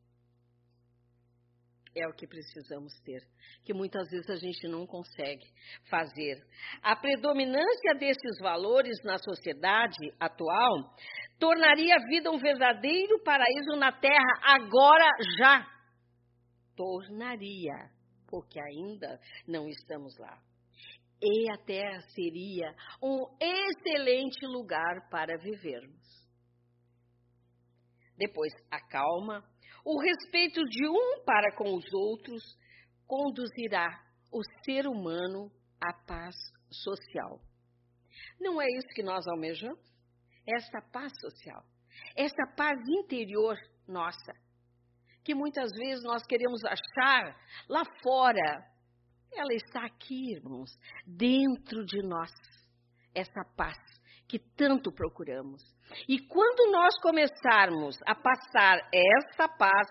É 1.96 2.08
o 2.08 2.14
que 2.14 2.28
precisamos 2.28 2.94
ter, 3.02 3.22
que 3.64 3.74
muitas 3.74 4.10
vezes 4.10 4.28
a 4.30 4.36
gente 4.36 4.68
não 4.68 4.86
consegue 4.86 5.46
fazer. 5.90 6.44
A 6.82 6.96
predominância 6.96 7.94
desses 8.00 8.40
valores 8.42 8.98
na 9.04 9.18
sociedade 9.20 10.12
atual 10.20 10.96
tornaria 11.40 11.96
a 11.96 12.06
vida 12.08 12.32
um 12.32 12.38
verdadeiro 12.38 13.22
paraíso 13.24 13.76
na 13.78 13.92
terra 13.92 14.34
agora 14.42 15.10
já. 15.38 15.68
Tornaria, 16.76 17.90
porque 18.28 18.60
ainda 18.60 19.20
não 19.48 19.68
estamos 19.68 20.18
lá 20.18 20.42
e 21.24 21.50
a 21.50 21.58
terra 21.58 22.02
seria 22.14 22.76
um 23.02 23.26
excelente 23.40 24.46
lugar 24.46 25.10
para 25.10 25.38
vivermos. 25.38 26.04
Depois, 28.18 28.52
a 28.70 28.80
calma, 28.90 29.42
o 29.86 30.02
respeito 30.02 30.62
de 30.66 30.88
um 30.88 31.24
para 31.24 31.56
com 31.56 31.74
os 31.76 31.94
outros 31.94 32.44
conduzirá 33.08 33.90
o 34.32 34.42
ser 34.66 34.86
humano 34.86 35.50
à 35.82 35.94
paz 36.06 36.36
social. 36.70 37.40
Não 38.40 38.62
é 38.62 38.68
isso 38.68 38.88
que 38.94 39.04
nós 39.04 39.26
almejamos? 39.28 39.93
Essa 40.46 40.82
paz 40.92 41.12
social, 41.20 41.64
essa 42.16 42.46
paz 42.56 42.80
interior 42.88 43.58
nossa, 43.88 44.34
que 45.24 45.34
muitas 45.34 45.72
vezes 45.72 46.04
nós 46.04 46.24
queremos 46.26 46.62
achar 46.66 47.36
lá 47.70 47.84
fora, 48.02 48.66
ela 49.32 49.54
está 49.54 49.86
aqui, 49.86 50.34
irmãos, 50.34 50.70
dentro 51.06 51.86
de 51.86 52.02
nós, 52.02 52.32
essa 53.16 53.44
paz 53.56 53.78
que 54.28 54.40
tanto 54.40 54.92
procuramos. 54.92 55.62
E 56.08 56.20
quando 56.28 56.72
nós 56.72 56.98
começarmos 57.02 57.98
a 58.06 58.16
passar 58.16 58.80
essa 58.92 59.48
paz 59.48 59.88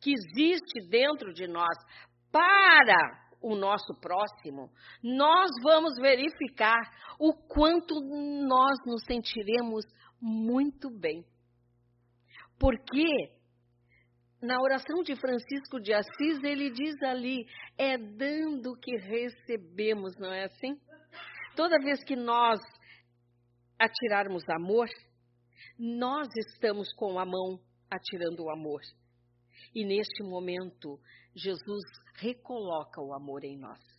que 0.00 0.12
existe 0.12 0.88
dentro 0.88 1.32
de 1.32 1.46
nós 1.46 1.76
para 2.30 3.23
o 3.44 3.54
nosso 3.54 3.94
próximo, 4.00 4.70
nós 5.02 5.50
vamos 5.62 5.94
verificar 6.00 6.80
o 7.18 7.34
quanto 7.34 7.94
nós 8.00 8.78
nos 8.86 9.04
sentiremos 9.04 9.84
muito 10.20 10.90
bem. 10.90 11.24
Porque 12.58 13.30
na 14.40 14.60
oração 14.60 15.02
de 15.02 15.14
Francisco 15.16 15.80
de 15.80 15.92
Assis, 15.92 16.42
ele 16.42 16.70
diz 16.70 17.02
ali: 17.02 17.46
é 17.76 17.98
dando 17.98 18.76
que 18.80 18.96
recebemos, 18.96 20.16
não 20.18 20.32
é 20.32 20.44
assim? 20.44 20.78
Toda 21.54 21.78
vez 21.78 22.02
que 22.04 22.16
nós 22.16 22.60
atirarmos 23.78 24.42
amor, 24.48 24.88
nós 25.78 26.28
estamos 26.36 26.92
com 26.94 27.18
a 27.18 27.26
mão 27.26 27.60
atirando 27.90 28.44
o 28.44 28.50
amor. 28.50 28.80
E 29.74 29.84
neste 29.84 30.22
momento, 30.22 31.00
Jesus 31.34 31.84
recoloca 32.14 33.00
o 33.00 33.12
amor 33.12 33.44
em 33.44 33.58
nós. 33.58 33.93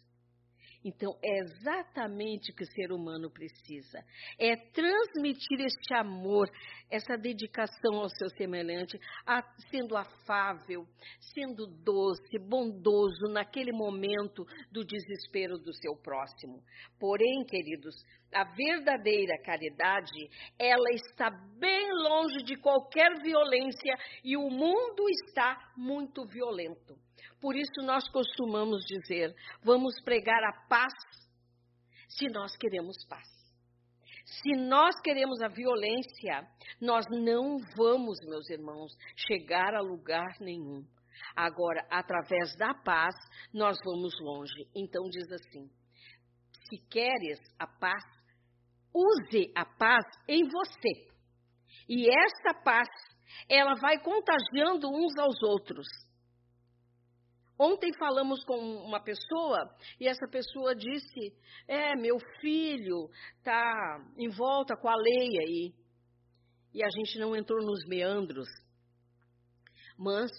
Então, 0.87 1.17
é 1.23 1.39
exatamente 1.39 2.51
o 2.51 2.55
que 2.55 2.63
o 2.63 2.71
ser 2.71 2.91
humano 2.91 3.27
precisa. 3.31 4.05
É 4.37 4.55
transmitir 4.55 5.59
este 5.61 5.95
amor, 5.95 6.47
essa 6.91 7.17
dedicação 7.17 7.95
ao 7.95 8.09
seu 8.09 8.29
semelhante, 8.37 8.99
a, 9.25 9.41
sendo 9.71 9.97
afável, 9.97 10.85
sendo 11.33 11.65
doce, 11.65 12.37
bondoso 12.37 13.25
naquele 13.33 13.71
momento 13.71 14.45
do 14.71 14.85
desespero 14.85 15.57
do 15.57 15.73
seu 15.73 15.95
próximo. 15.95 16.61
Porém, 16.99 17.43
queridos, 17.49 17.95
a 18.31 18.43
verdadeira 18.43 19.41
caridade, 19.43 20.29
ela 20.59 20.91
está 20.91 21.31
bem 21.57 21.89
longe 21.93 22.43
de 22.43 22.57
qualquer 22.57 23.11
violência 23.23 23.95
e 24.23 24.37
o 24.37 24.51
mundo 24.51 25.09
está 25.09 25.73
muito 25.75 26.23
violento. 26.27 26.95
Por 27.41 27.55
isso 27.55 27.81
nós 27.83 28.07
costumamos 28.09 28.83
dizer: 28.85 29.33
vamos 29.63 29.93
pregar 30.03 30.43
a 30.43 30.67
paz 30.67 30.93
se 32.07 32.27
nós 32.29 32.55
queremos 32.55 32.95
paz. 33.07 33.35
Se 34.25 34.55
nós 34.55 34.99
queremos 35.01 35.39
a 35.41 35.47
violência, 35.47 36.47
nós 36.81 37.05
não 37.11 37.57
vamos, 37.77 38.17
meus 38.25 38.49
irmãos, 38.49 38.91
chegar 39.15 39.75
a 39.75 39.81
lugar 39.81 40.35
nenhum. 40.39 40.83
Agora, 41.35 41.85
através 41.91 42.55
da 42.57 42.73
paz, 42.73 43.13
nós 43.53 43.77
vamos 43.85 44.13
longe. 44.19 44.67
Então, 44.75 45.03
diz 45.09 45.31
assim: 45.31 45.69
se 46.69 46.77
queres 46.89 47.39
a 47.59 47.67
paz, 47.67 48.03
use 48.93 49.51
a 49.55 49.65
paz 49.65 50.05
em 50.27 50.43
você. 50.47 51.15
E 51.87 52.07
essa 52.09 52.59
paz, 52.63 52.87
ela 53.47 53.75
vai 53.75 53.99
contagiando 53.99 54.89
uns 54.89 55.15
aos 55.19 55.41
outros. 55.43 55.85
Ontem 57.57 57.91
falamos 57.97 58.43
com 58.43 58.57
uma 58.57 59.01
pessoa 59.01 59.73
e 59.99 60.07
essa 60.07 60.27
pessoa 60.29 60.75
disse: 60.75 61.33
É, 61.67 61.95
meu 61.95 62.17
filho 62.41 63.09
está 63.37 64.05
em 64.17 64.29
volta 64.29 64.75
com 64.75 64.89
a 64.89 64.95
lei 64.95 65.29
aí. 65.39 65.73
E 66.73 66.83
a 66.83 66.89
gente 66.89 67.17
não 67.17 67.33
entrou 67.33 67.65
nos 67.65 67.85
meandros. 67.87 68.47
Mas, 69.97 70.29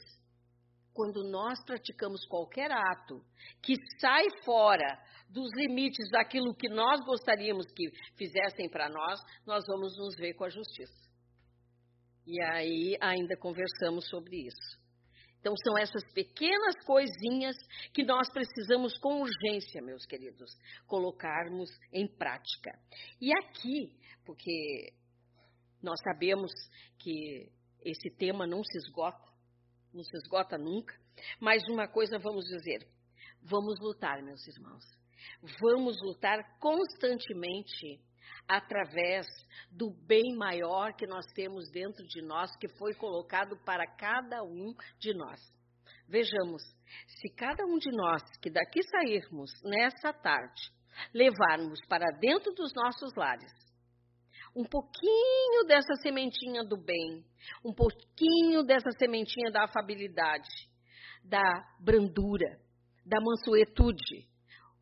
quando 0.93 1.25
nós 1.31 1.59
praticamos 1.65 2.27
qualquer 2.27 2.71
ato 2.71 3.25
que 3.63 3.75
sai 3.99 4.25
fora 4.45 5.03
dos 5.31 5.51
limites 5.57 6.11
daquilo 6.11 6.55
que 6.55 6.69
nós 6.69 7.01
gostaríamos 7.07 7.67
que 7.73 7.91
fizessem 8.17 8.69
para 8.69 8.91
nós, 8.91 9.19
nós 9.47 9.65
vamos 9.67 9.97
nos 9.97 10.15
ver 10.17 10.35
com 10.35 10.45
a 10.45 10.51
justiça. 10.51 11.07
E 12.27 12.43
aí 12.43 12.97
ainda 13.01 13.37
conversamos 13.39 14.07
sobre 14.09 14.47
isso. 14.47 14.86
Então, 15.41 15.55
são 15.65 15.79
essas 15.79 16.03
pequenas 16.13 16.75
coisinhas 16.85 17.57
que 17.93 18.03
nós 18.05 18.29
precisamos, 18.33 18.99
com 18.99 19.21
urgência, 19.21 19.83
meus 19.83 20.05
queridos, 20.05 20.51
colocarmos 20.87 21.71
em 21.93 22.09
prática. 22.17 22.73
E 23.21 23.31
aqui, 23.39 23.93
porque 24.25 24.93
nós 25.83 26.01
sabemos 26.03 26.51
que 26.99 27.51
esse 27.85 28.11
tema 28.17 28.47
não 28.47 28.63
se 28.65 28.79
esgota, 28.79 29.31
não 29.95 30.03
se 30.03 30.17
esgota 30.17 30.59
nunca, 30.59 30.95
mas 31.41 31.63
uma 31.71 31.87
coisa 31.87 32.19
vamos 32.19 32.45
dizer: 32.47 32.87
vamos 33.43 33.79
lutar, 33.81 34.23
meus 34.23 34.47
irmãos. 34.49 34.85
Vamos 35.61 35.97
lutar 36.03 36.59
constantemente 36.59 38.01
através 38.49 39.27
do 39.71 39.91
bem 40.07 40.37
maior 40.37 40.95
que 40.95 41.07
nós 41.07 41.25
temos 41.35 41.71
dentro 41.71 42.07
de 42.07 42.23
nós, 42.23 42.55
que 42.57 42.69
foi 42.69 42.95
colocado 42.95 43.57
para 43.65 43.87
cada 43.97 44.43
um 44.43 44.75
de 44.99 45.15
nós. 45.15 45.41
Vejamos, 46.09 46.63
se 47.07 47.29
cada 47.35 47.65
um 47.65 47.79
de 47.79 47.91
nós 47.91 48.23
que 48.41 48.51
daqui 48.51 48.81
sairmos 48.85 49.51
nessa 49.65 50.13
tarde, 50.13 50.71
levarmos 51.13 51.79
para 51.89 52.07
dentro 52.19 52.53
dos 52.55 52.73
nossos 52.75 53.15
lares 53.17 53.67
um 54.57 54.65
pouquinho 54.65 55.67
dessa 55.67 55.95
sementinha 56.01 56.65
do 56.65 56.79
bem, 56.79 57.23
um 57.63 57.75
pouquinho 57.75 58.63
dessa 58.63 58.91
sementinha 58.99 59.51
da 59.51 59.65
afabilidade, 59.65 60.49
da 61.23 61.43
brandura, 61.79 62.59
da 63.05 63.21
mansuetude, 63.21 64.27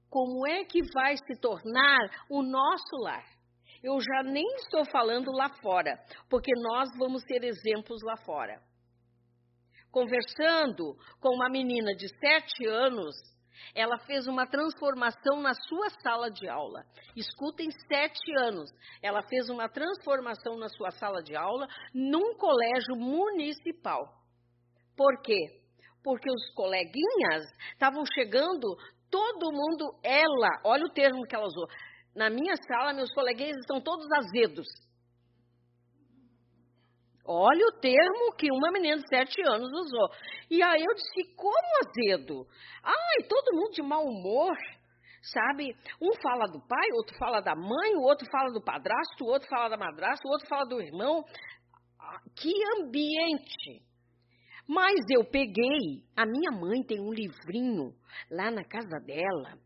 como 0.09 0.47
é 0.47 0.65
que 0.65 0.81
vai 0.95 1.17
se 1.17 1.41
tornar 1.41 1.99
o 2.31 2.41
nosso 2.41 2.97
lar? 3.03 3.27
Eu 3.85 4.01
já 4.01 4.23
nem 4.23 4.47
estou 4.57 4.83
falando 4.87 5.31
lá 5.31 5.51
fora, 5.61 6.03
porque 6.31 6.51
nós 6.57 6.89
vamos 6.97 7.23
ser 7.25 7.45
exemplos 7.45 8.03
lá 8.03 8.17
fora. 8.17 8.59
Conversando 9.93 10.97
com 11.21 11.35
uma 11.35 11.51
menina 11.51 11.95
de 11.95 12.09
sete 12.19 12.67
anos, 12.67 13.15
ela 13.75 13.99
fez 13.99 14.27
uma 14.27 14.47
transformação 14.47 15.43
na 15.43 15.53
sua 15.53 15.91
sala 16.03 16.31
de 16.31 16.49
aula. 16.49 16.83
Escutem, 17.15 17.71
sete 17.87 18.35
anos. 18.39 18.71
Ela 19.03 19.21
fez 19.29 19.51
uma 19.51 19.69
transformação 19.69 20.57
na 20.57 20.71
sua 20.71 20.91
sala 20.93 21.23
de 21.23 21.37
aula 21.37 21.69
num 21.93 22.39
colégio 22.39 22.97
municipal. 22.97 24.03
Por 24.97 25.21
quê? 25.21 25.61
Porque 26.03 26.31
os 26.31 26.55
coleguinhas 26.55 27.45
estavam 27.75 28.03
chegando, 28.15 28.67
todo 29.11 29.53
mundo, 29.53 29.95
ela, 30.03 30.63
olha 30.65 30.87
o 30.87 30.93
termo 30.93 31.27
que 31.27 31.37
ela 31.37 31.47
usou, 31.47 31.69
na 32.15 32.31
minha 32.31 32.55
sala, 32.69 32.93
meus 32.93 33.13
coleguinhas 33.13 33.57
estão 33.59 33.81
todos 33.81 34.07
azedos. 34.13 34.67
Olha 37.27 37.67
o 37.69 37.81
termo 37.81 38.35
que 38.37 38.53
uma 38.53 38.71
menina 38.71 38.99
de 38.99 39.09
sete 39.09 39.41
anos 39.49 39.73
usou. 39.73 40.09
E 40.51 40.63
aí 40.63 40.83
eu 40.83 40.95
disse, 40.95 41.35
como 41.35 41.59
azedo? 41.87 42.47
Ai, 42.83 43.27
todo 43.27 43.57
mundo 43.57 43.73
de 43.73 43.83
mau 43.83 44.05
humor, 44.05 44.55
sabe? 45.23 45.75
Um 46.01 46.13
fala 46.23 46.47
do 46.47 46.61
pai, 46.69 46.87
outro 46.93 47.17
fala 47.17 47.41
da 47.41 47.55
mãe, 47.55 47.97
o 47.97 48.03
outro 48.03 48.29
fala 48.31 48.53
do 48.53 48.63
padrasto, 48.63 49.25
o 49.25 49.29
outro 49.29 49.49
fala 49.49 49.71
da 49.71 49.77
madrasta, 49.77 50.29
o 50.29 50.31
outro 50.31 50.47
fala 50.47 50.67
do 50.67 50.83
irmão. 50.83 51.25
Ah, 51.99 52.21
que 52.37 52.53
ambiente! 52.79 53.83
Mas 54.69 54.95
eu 55.11 55.25
peguei, 55.25 56.03
a 56.17 56.27
minha 56.27 56.51
mãe 56.51 56.83
tem 56.83 57.01
um 57.01 57.13
livrinho 57.13 57.95
lá 58.31 58.51
na 58.51 58.65
casa 58.65 58.99
dela, 59.05 59.59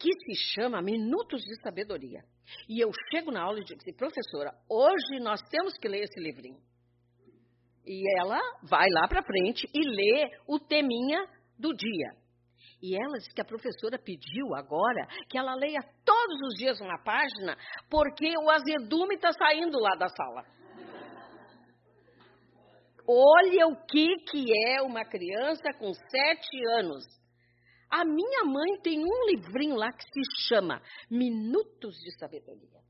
que 0.00 0.08
se 0.24 0.54
chama 0.54 0.80
Minutos 0.80 1.42
de 1.42 1.60
Sabedoria. 1.62 2.24
E 2.66 2.80
eu 2.80 2.90
chego 3.10 3.30
na 3.30 3.42
aula 3.42 3.60
e 3.60 3.64
digo 3.64 3.78
assim, 3.80 3.92
professora, 3.92 4.50
hoje 4.68 5.20
nós 5.22 5.42
temos 5.50 5.76
que 5.76 5.86
ler 5.86 6.04
esse 6.04 6.18
livrinho. 6.18 6.58
E 7.86 8.02
ela 8.18 8.40
vai 8.62 8.88
lá 8.90 9.06
para 9.06 9.22
frente 9.22 9.68
e 9.74 9.80
lê 9.80 10.30
o 10.48 10.58
teminha 10.58 11.26
do 11.58 11.74
dia. 11.74 12.12
E 12.82 12.96
ela 12.96 13.18
disse 13.18 13.34
que 13.34 13.42
a 13.42 13.44
professora 13.44 13.98
pediu 13.98 14.54
agora 14.54 15.06
que 15.28 15.36
ela 15.36 15.54
leia 15.54 15.80
todos 16.04 16.40
os 16.48 16.54
dias 16.58 16.80
uma 16.80 16.98
página, 17.04 17.56
porque 17.90 18.32
o 18.38 18.48
azedume 18.48 19.16
está 19.16 19.32
saindo 19.32 19.78
lá 19.78 19.94
da 19.96 20.08
sala. 20.08 20.44
Olha 23.06 23.66
o 23.66 23.76
que, 23.86 24.06
que 24.30 24.46
é 24.66 24.80
uma 24.82 25.04
criança 25.04 25.72
com 25.78 25.92
sete 25.92 26.56
anos 26.78 27.19
a 27.90 28.04
minha 28.04 28.44
mãe 28.44 28.80
tem 28.82 29.04
um 29.04 29.26
livrinho 29.26 29.74
lá 29.74 29.92
que 29.92 30.04
se 30.04 30.46
chama 30.48 30.80
Minutos 31.10 31.96
de 31.96 32.16
Sabedoria. 32.18 32.80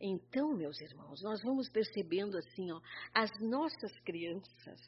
Então, 0.00 0.54
meus 0.56 0.80
irmãos, 0.80 1.22
nós 1.22 1.40
vamos 1.42 1.70
percebendo 1.70 2.36
assim, 2.36 2.70
ó, 2.72 2.80
as 3.14 3.30
nossas 3.40 3.96
crianças 4.00 4.80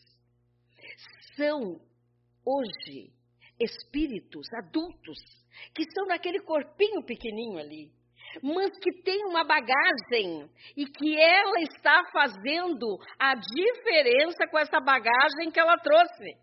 são 1.37 1.81
hoje 2.45 3.13
espíritos 3.59 4.47
adultos 4.59 5.19
que 5.75 5.83
estão 5.83 6.07
naquele 6.07 6.41
corpinho 6.41 7.03
pequenininho 7.05 7.59
ali, 7.59 7.91
mas 8.43 8.71
que 8.79 9.03
tem 9.03 9.25
uma 9.27 9.45
bagagem 9.45 10.51
e 10.77 10.85
que 10.85 11.17
ela 11.19 11.61
está 11.61 12.03
fazendo 12.13 12.99
a 13.19 13.35
diferença 13.35 14.47
com 14.51 14.59
essa 14.59 14.81
bagagem 14.81 15.51
que 15.53 15.61
ela 15.61 15.79
trouxe. 15.79 16.37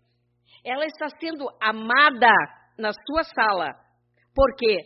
Ela 0.64 0.86
está 0.86 1.08
sendo 1.20 1.46
amada 1.60 2.32
na 2.78 2.90
sua 2.92 3.24
sala. 3.24 3.74
Por 4.34 4.54
quê? 4.56 4.78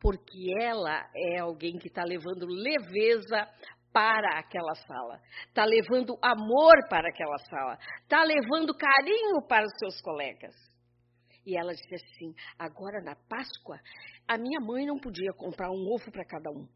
Porque 0.00 0.52
ela 0.60 1.08
é 1.14 1.38
alguém 1.38 1.78
que 1.78 1.88
está 1.88 2.04
levando 2.04 2.46
leveza 2.46 3.48
para 3.92 4.38
aquela 4.38 4.74
sala, 4.74 5.20
está 5.46 5.64
levando 5.64 6.18
amor 6.20 6.74
para 6.88 7.08
aquela 7.08 7.38
sala, 7.38 7.78
está 8.02 8.24
levando 8.24 8.76
carinho 8.76 9.40
para 9.48 9.64
os 9.64 9.72
seus 9.78 10.00
colegas. 10.00 10.54
E 11.46 11.56
ela 11.56 11.72
disse 11.72 11.94
assim: 11.94 12.34
agora 12.58 13.00
na 13.02 13.14
Páscoa, 13.28 13.78
a 14.26 14.36
minha 14.36 14.60
mãe 14.60 14.84
não 14.84 14.98
podia 14.98 15.32
comprar 15.34 15.70
um 15.70 15.92
ovo 15.92 16.10
para 16.10 16.24
cada 16.24 16.50
um 16.50 16.66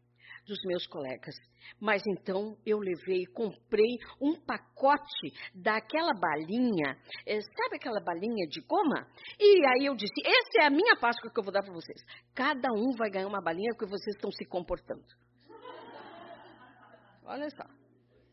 dos 0.49 0.59
meus 0.65 0.85
colegas. 0.87 1.35
Mas 1.79 2.01
então 2.07 2.57
eu 2.65 2.79
levei, 2.79 3.25
comprei 3.27 3.97
um 4.19 4.35
pacote 4.35 5.31
daquela 5.53 6.13
balinha, 6.13 6.97
é, 7.25 7.39
sabe 7.39 7.75
aquela 7.75 8.01
balinha 8.01 8.47
de 8.47 8.61
goma? 8.61 9.07
E 9.39 9.65
aí 9.65 9.85
eu 9.85 9.95
disse: 9.95 10.19
essa 10.25 10.63
é 10.63 10.65
a 10.65 10.69
minha 10.69 10.97
Páscoa 10.97 11.31
que 11.31 11.39
eu 11.39 11.43
vou 11.43 11.53
dar 11.53 11.61
para 11.61 11.73
vocês. 11.73 12.01
Cada 12.33 12.69
um 12.73 12.91
vai 12.97 13.09
ganhar 13.09 13.27
uma 13.27 13.41
balinha 13.41 13.69
porque 13.73 13.85
vocês 13.85 14.15
estão 14.15 14.31
se 14.31 14.45
comportando. 14.45 15.05
Olha 17.23 17.49
só. 17.51 17.63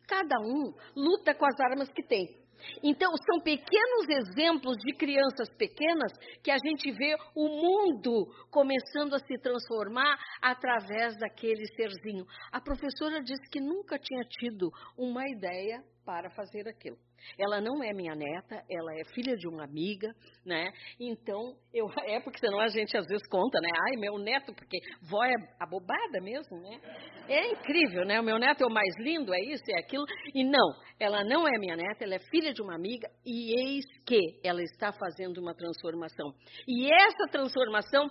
Cada 0.08 0.40
um 0.40 0.72
luta 0.96 1.34
com 1.34 1.44
as 1.44 1.60
armas 1.60 1.90
que 1.90 2.02
tem. 2.02 2.45
Então, 2.82 3.10
são 3.24 3.40
pequenos 3.40 4.08
exemplos 4.08 4.76
de 4.78 4.94
crianças 4.96 5.48
pequenas 5.56 6.12
que 6.42 6.50
a 6.50 6.58
gente 6.58 6.90
vê 6.92 7.16
o 7.34 7.48
mundo 7.48 8.26
começando 8.50 9.14
a 9.14 9.18
se 9.18 9.38
transformar 9.38 10.18
através 10.42 11.16
daquele 11.18 11.66
serzinho. 11.74 12.26
A 12.52 12.60
professora 12.60 13.22
disse 13.22 13.48
que 13.50 13.60
nunca 13.60 13.98
tinha 13.98 14.22
tido 14.24 14.70
uma 14.96 15.22
ideia 15.28 15.82
para 16.06 16.30
fazer 16.30 16.68
aquilo. 16.68 16.96
Ela 17.36 17.60
não 17.60 17.82
é 17.82 17.92
minha 17.92 18.14
neta, 18.14 18.62
ela 18.70 18.94
é 18.94 19.04
filha 19.12 19.36
de 19.36 19.48
uma 19.48 19.64
amiga, 19.64 20.14
né? 20.44 20.70
Então, 21.00 21.56
eu, 21.74 21.86
é 22.06 22.20
porque 22.20 22.38
senão 22.38 22.60
a 22.60 22.68
gente 22.68 22.96
às 22.96 23.04
vezes 23.06 23.26
conta, 23.28 23.60
né? 23.60 23.68
Ai, 23.88 23.96
meu 23.96 24.16
neto, 24.16 24.54
porque 24.54 24.78
vó 25.02 25.24
é 25.24 25.34
abobada 25.58 26.20
mesmo, 26.22 26.60
né? 26.60 26.80
É 27.28 27.50
incrível, 27.50 28.04
né? 28.04 28.20
O 28.20 28.24
meu 28.24 28.38
neto 28.38 28.62
é 28.62 28.66
o 28.66 28.72
mais 28.72 28.94
lindo, 29.00 29.34
é 29.34 29.40
isso, 29.40 29.64
é 29.68 29.80
aquilo. 29.80 30.04
E 30.32 30.44
não, 30.44 30.72
ela 31.00 31.24
não 31.24 31.46
é 31.48 31.58
minha 31.58 31.76
neta, 31.76 32.04
ela 32.04 32.14
é 32.14 32.20
filha 32.30 32.54
de 32.54 32.62
uma 32.62 32.76
amiga 32.76 33.10
e 33.24 33.58
eis 33.60 33.84
que 34.06 34.40
ela 34.44 34.62
está 34.62 34.92
fazendo 34.92 35.38
uma 35.38 35.54
transformação. 35.54 36.32
E 36.68 36.88
essa 36.92 37.26
transformação 37.32 38.08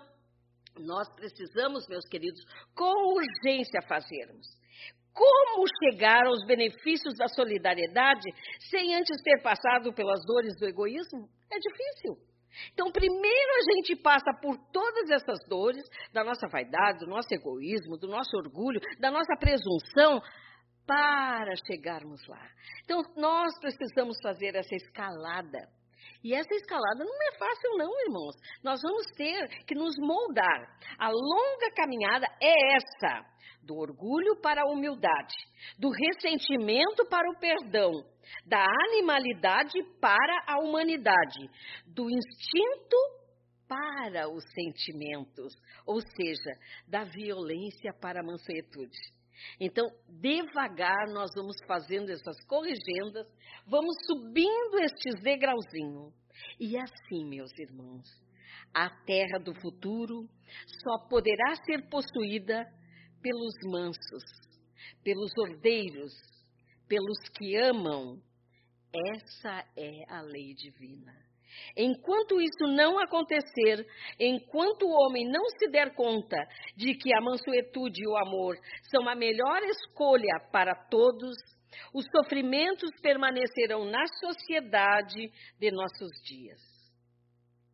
nós 0.78 1.08
precisamos, 1.16 1.88
meus 1.88 2.06
queridos, 2.10 2.44
com 2.76 3.14
urgência 3.14 3.82
fazermos 3.88 4.46
como 5.16 5.66
chegar 5.82 6.28
aos 6.28 6.46
benefícios 6.46 7.16
da 7.18 7.28
solidariedade 7.30 8.30
sem 8.70 8.94
antes 8.94 9.16
ter 9.24 9.42
passado 9.42 9.94
pelas 9.94 10.20
dores 10.26 10.54
do 10.60 10.68
egoísmo? 10.68 11.30
É 11.50 11.58
difícil. 11.58 12.18
Então, 12.74 12.92
primeiro 12.92 13.52
a 13.58 13.76
gente 13.76 13.96
passa 14.02 14.32
por 14.42 14.58
todas 14.72 15.10
essas 15.10 15.40
dores 15.48 15.84
da 16.14 16.24
nossa 16.24 16.48
vaidade, 16.48 17.00
do 17.00 17.08
nosso 17.08 17.34
egoísmo, 17.34 17.98
do 17.98 18.08
nosso 18.08 18.36
orgulho, 18.38 18.80
da 19.00 19.10
nossa 19.10 19.36
presunção, 19.40 20.22
para 20.86 21.54
chegarmos 21.66 22.26
lá. 22.28 22.48
Então, 22.84 23.02
nós 23.18 23.58
precisamos 23.60 24.18
fazer 24.22 24.56
essa 24.56 24.76
escalada. 24.76 25.68
E 26.24 26.34
essa 26.34 26.54
escalada 26.56 27.04
não 27.04 27.24
é 27.28 27.38
fácil, 27.38 27.78
não, 27.78 28.02
irmãos. 28.02 28.36
Nós 28.64 28.80
vamos 28.82 29.06
ter 29.16 29.48
que 29.66 29.76
nos 29.76 29.96
moldar. 29.98 30.78
A 30.98 31.10
longa 31.10 31.72
caminhada 31.76 32.28
é 32.42 32.76
essa 32.76 33.35
do 33.66 33.76
orgulho 33.76 34.40
para 34.42 34.62
a 34.62 34.72
humildade, 34.72 35.36
do 35.78 35.90
ressentimento 35.90 37.06
para 37.10 37.30
o 37.30 37.40
perdão, 37.40 37.92
da 38.46 38.66
animalidade 38.90 39.82
para 40.00 40.44
a 40.48 40.60
humanidade, 40.60 41.50
do 41.88 42.10
instinto 42.10 42.98
para 43.68 44.30
os 44.30 44.44
sentimentos, 44.54 45.56
ou 45.86 46.00
seja, 46.00 46.52
da 46.88 47.04
violência 47.04 47.92
para 48.00 48.22
a 48.22 48.24
mansuetude. 48.24 48.98
Então, 49.60 49.86
devagar 50.08 51.08
nós 51.10 51.30
vamos 51.36 51.56
fazendo 51.68 52.10
essas 52.12 52.38
corrigendas, 52.48 53.28
vamos 53.68 53.96
subindo 54.06 54.80
estes 54.80 55.22
degrauzinhos. 55.22 56.14
E 56.60 56.78
assim, 56.78 57.26
meus 57.28 57.52
irmãos, 57.58 58.06
a 58.74 58.90
terra 58.90 59.40
do 59.40 59.54
futuro 59.56 60.28
só 60.84 61.08
poderá 61.10 61.56
ser 61.66 61.90
possuída 61.90 62.66
pelos 63.22 63.54
mansos, 63.64 64.24
pelos 65.04 65.32
ordeiros, 65.38 66.14
pelos 66.88 67.18
que 67.38 67.56
amam. 67.56 68.22
Essa 69.14 69.66
é 69.76 70.04
a 70.08 70.22
lei 70.22 70.54
divina. 70.54 71.14
Enquanto 71.76 72.42
isso 72.42 72.68
não 72.68 73.00
acontecer, 73.00 73.86
enquanto 74.20 74.84
o 74.84 74.92
homem 74.92 75.28
não 75.30 75.46
se 75.58 75.68
der 75.68 75.94
conta 75.96 76.38
de 76.76 76.96
que 76.96 77.14
a 77.14 77.22
mansuetude 77.22 78.04
e 78.04 78.08
o 78.08 78.18
amor 78.18 78.58
são 78.90 79.08
a 79.08 79.16
melhor 79.16 79.62
escolha 79.64 80.40
para 80.52 80.76
todos, 80.90 81.36
os 81.94 82.06
sofrimentos 82.16 82.90
permanecerão 83.02 83.86
na 83.86 84.06
sociedade 84.20 85.32
de 85.60 85.72
nossos 85.72 86.12
dias. 86.26 86.60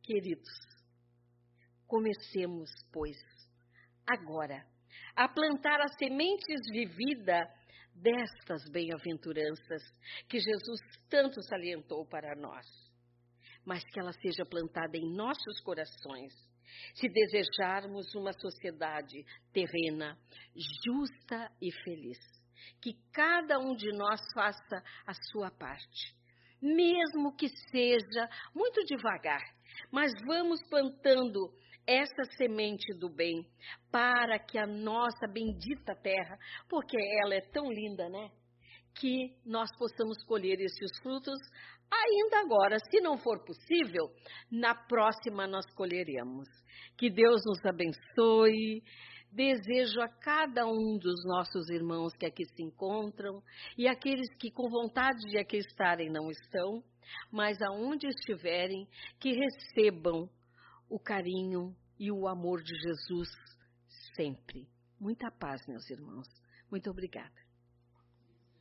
Queridos, 0.04 0.50
comecemos, 1.88 2.70
pois, 2.92 3.18
agora 4.08 4.66
a 5.16 5.28
plantar 5.28 5.80
as 5.82 5.96
sementes 5.98 6.62
de 6.72 6.86
vida 6.86 7.48
destas 7.94 8.64
bem-aventuranças 8.72 9.82
que 10.28 10.40
Jesus 10.40 10.80
tanto 11.10 11.42
salientou 11.44 12.06
para 12.06 12.36
nós, 12.36 12.66
mas 13.66 13.84
que 13.84 14.00
ela 14.00 14.14
seja 14.14 14.46
plantada 14.46 14.98
em 14.98 15.14
nossos 15.14 15.60
corações, 15.64 16.34
se 16.96 17.10
desejarmos 17.10 18.14
uma 18.16 18.34
sociedade 18.34 19.26
terrena, 19.52 20.18
justa 20.86 21.52
e 21.62 21.72
feliz. 21.84 22.18
Que 22.80 22.94
cada 23.12 23.60
um 23.60 23.76
de 23.76 23.92
nós 23.92 24.20
faça 24.34 24.84
a 25.06 25.14
sua 25.32 25.50
parte, 25.52 26.16
mesmo 26.62 27.36
que 27.36 27.50
seja 27.72 28.30
muito 28.54 28.84
devagar, 28.86 29.42
mas 29.92 30.12
vamos 30.26 30.62
plantando 30.70 31.54
essa 31.88 32.24
semente 32.38 32.94
do 32.98 33.10
bem 33.10 33.46
para 33.92 34.40
que 34.40 34.58
a 34.58 34.66
nossa 34.66 35.28
bendita 35.28 35.96
terra, 35.96 36.38
porque 36.70 36.98
ela 37.24 37.36
é 37.36 37.42
tão 37.42 37.72
linda, 37.72 38.10
né? 38.10 38.30
Que 39.00 39.36
nós 39.46 39.70
possamos 39.78 40.24
colher 40.26 40.60
esses 40.60 41.00
frutos 41.02 41.40
ainda 41.92 42.40
agora. 42.40 42.78
Se 42.90 43.02
não 43.02 43.18
for 43.18 43.44
possível, 43.44 44.10
na 44.50 44.74
próxima 44.74 45.48
nós 45.48 45.66
colheremos. 45.76 46.48
Que 46.98 47.10
Deus 47.10 47.42
nos 47.46 47.66
abençoe. 47.66 48.84
Desejo 49.32 50.02
a 50.02 50.10
cada 50.10 50.66
um 50.68 50.98
dos 50.98 51.24
nossos 51.24 51.70
irmãos 51.70 52.12
que 52.20 52.26
aqui 52.26 52.44
se 52.46 52.62
encontram 52.62 53.42
e 53.78 53.88
aqueles 53.88 54.28
que 54.38 54.52
com 54.52 54.70
vontade 54.70 55.20
de 55.30 55.38
aqui 55.38 55.58
estarem 55.58 56.10
não 56.10 56.30
estão, 56.30 56.84
mas 57.32 57.62
aonde 57.62 58.08
estiverem, 58.08 58.86
que 59.22 59.32
recebam 59.32 60.30
o 60.92 61.00
carinho 61.00 61.74
e 61.98 62.12
o 62.12 62.28
amor 62.28 62.62
de 62.62 62.76
Jesus 62.76 63.30
sempre. 64.14 64.68
Muita 65.00 65.32
paz, 65.32 65.66
meus 65.66 65.90
irmãos. 65.90 66.28
Muito 66.70 66.90
obrigada. 66.92 67.41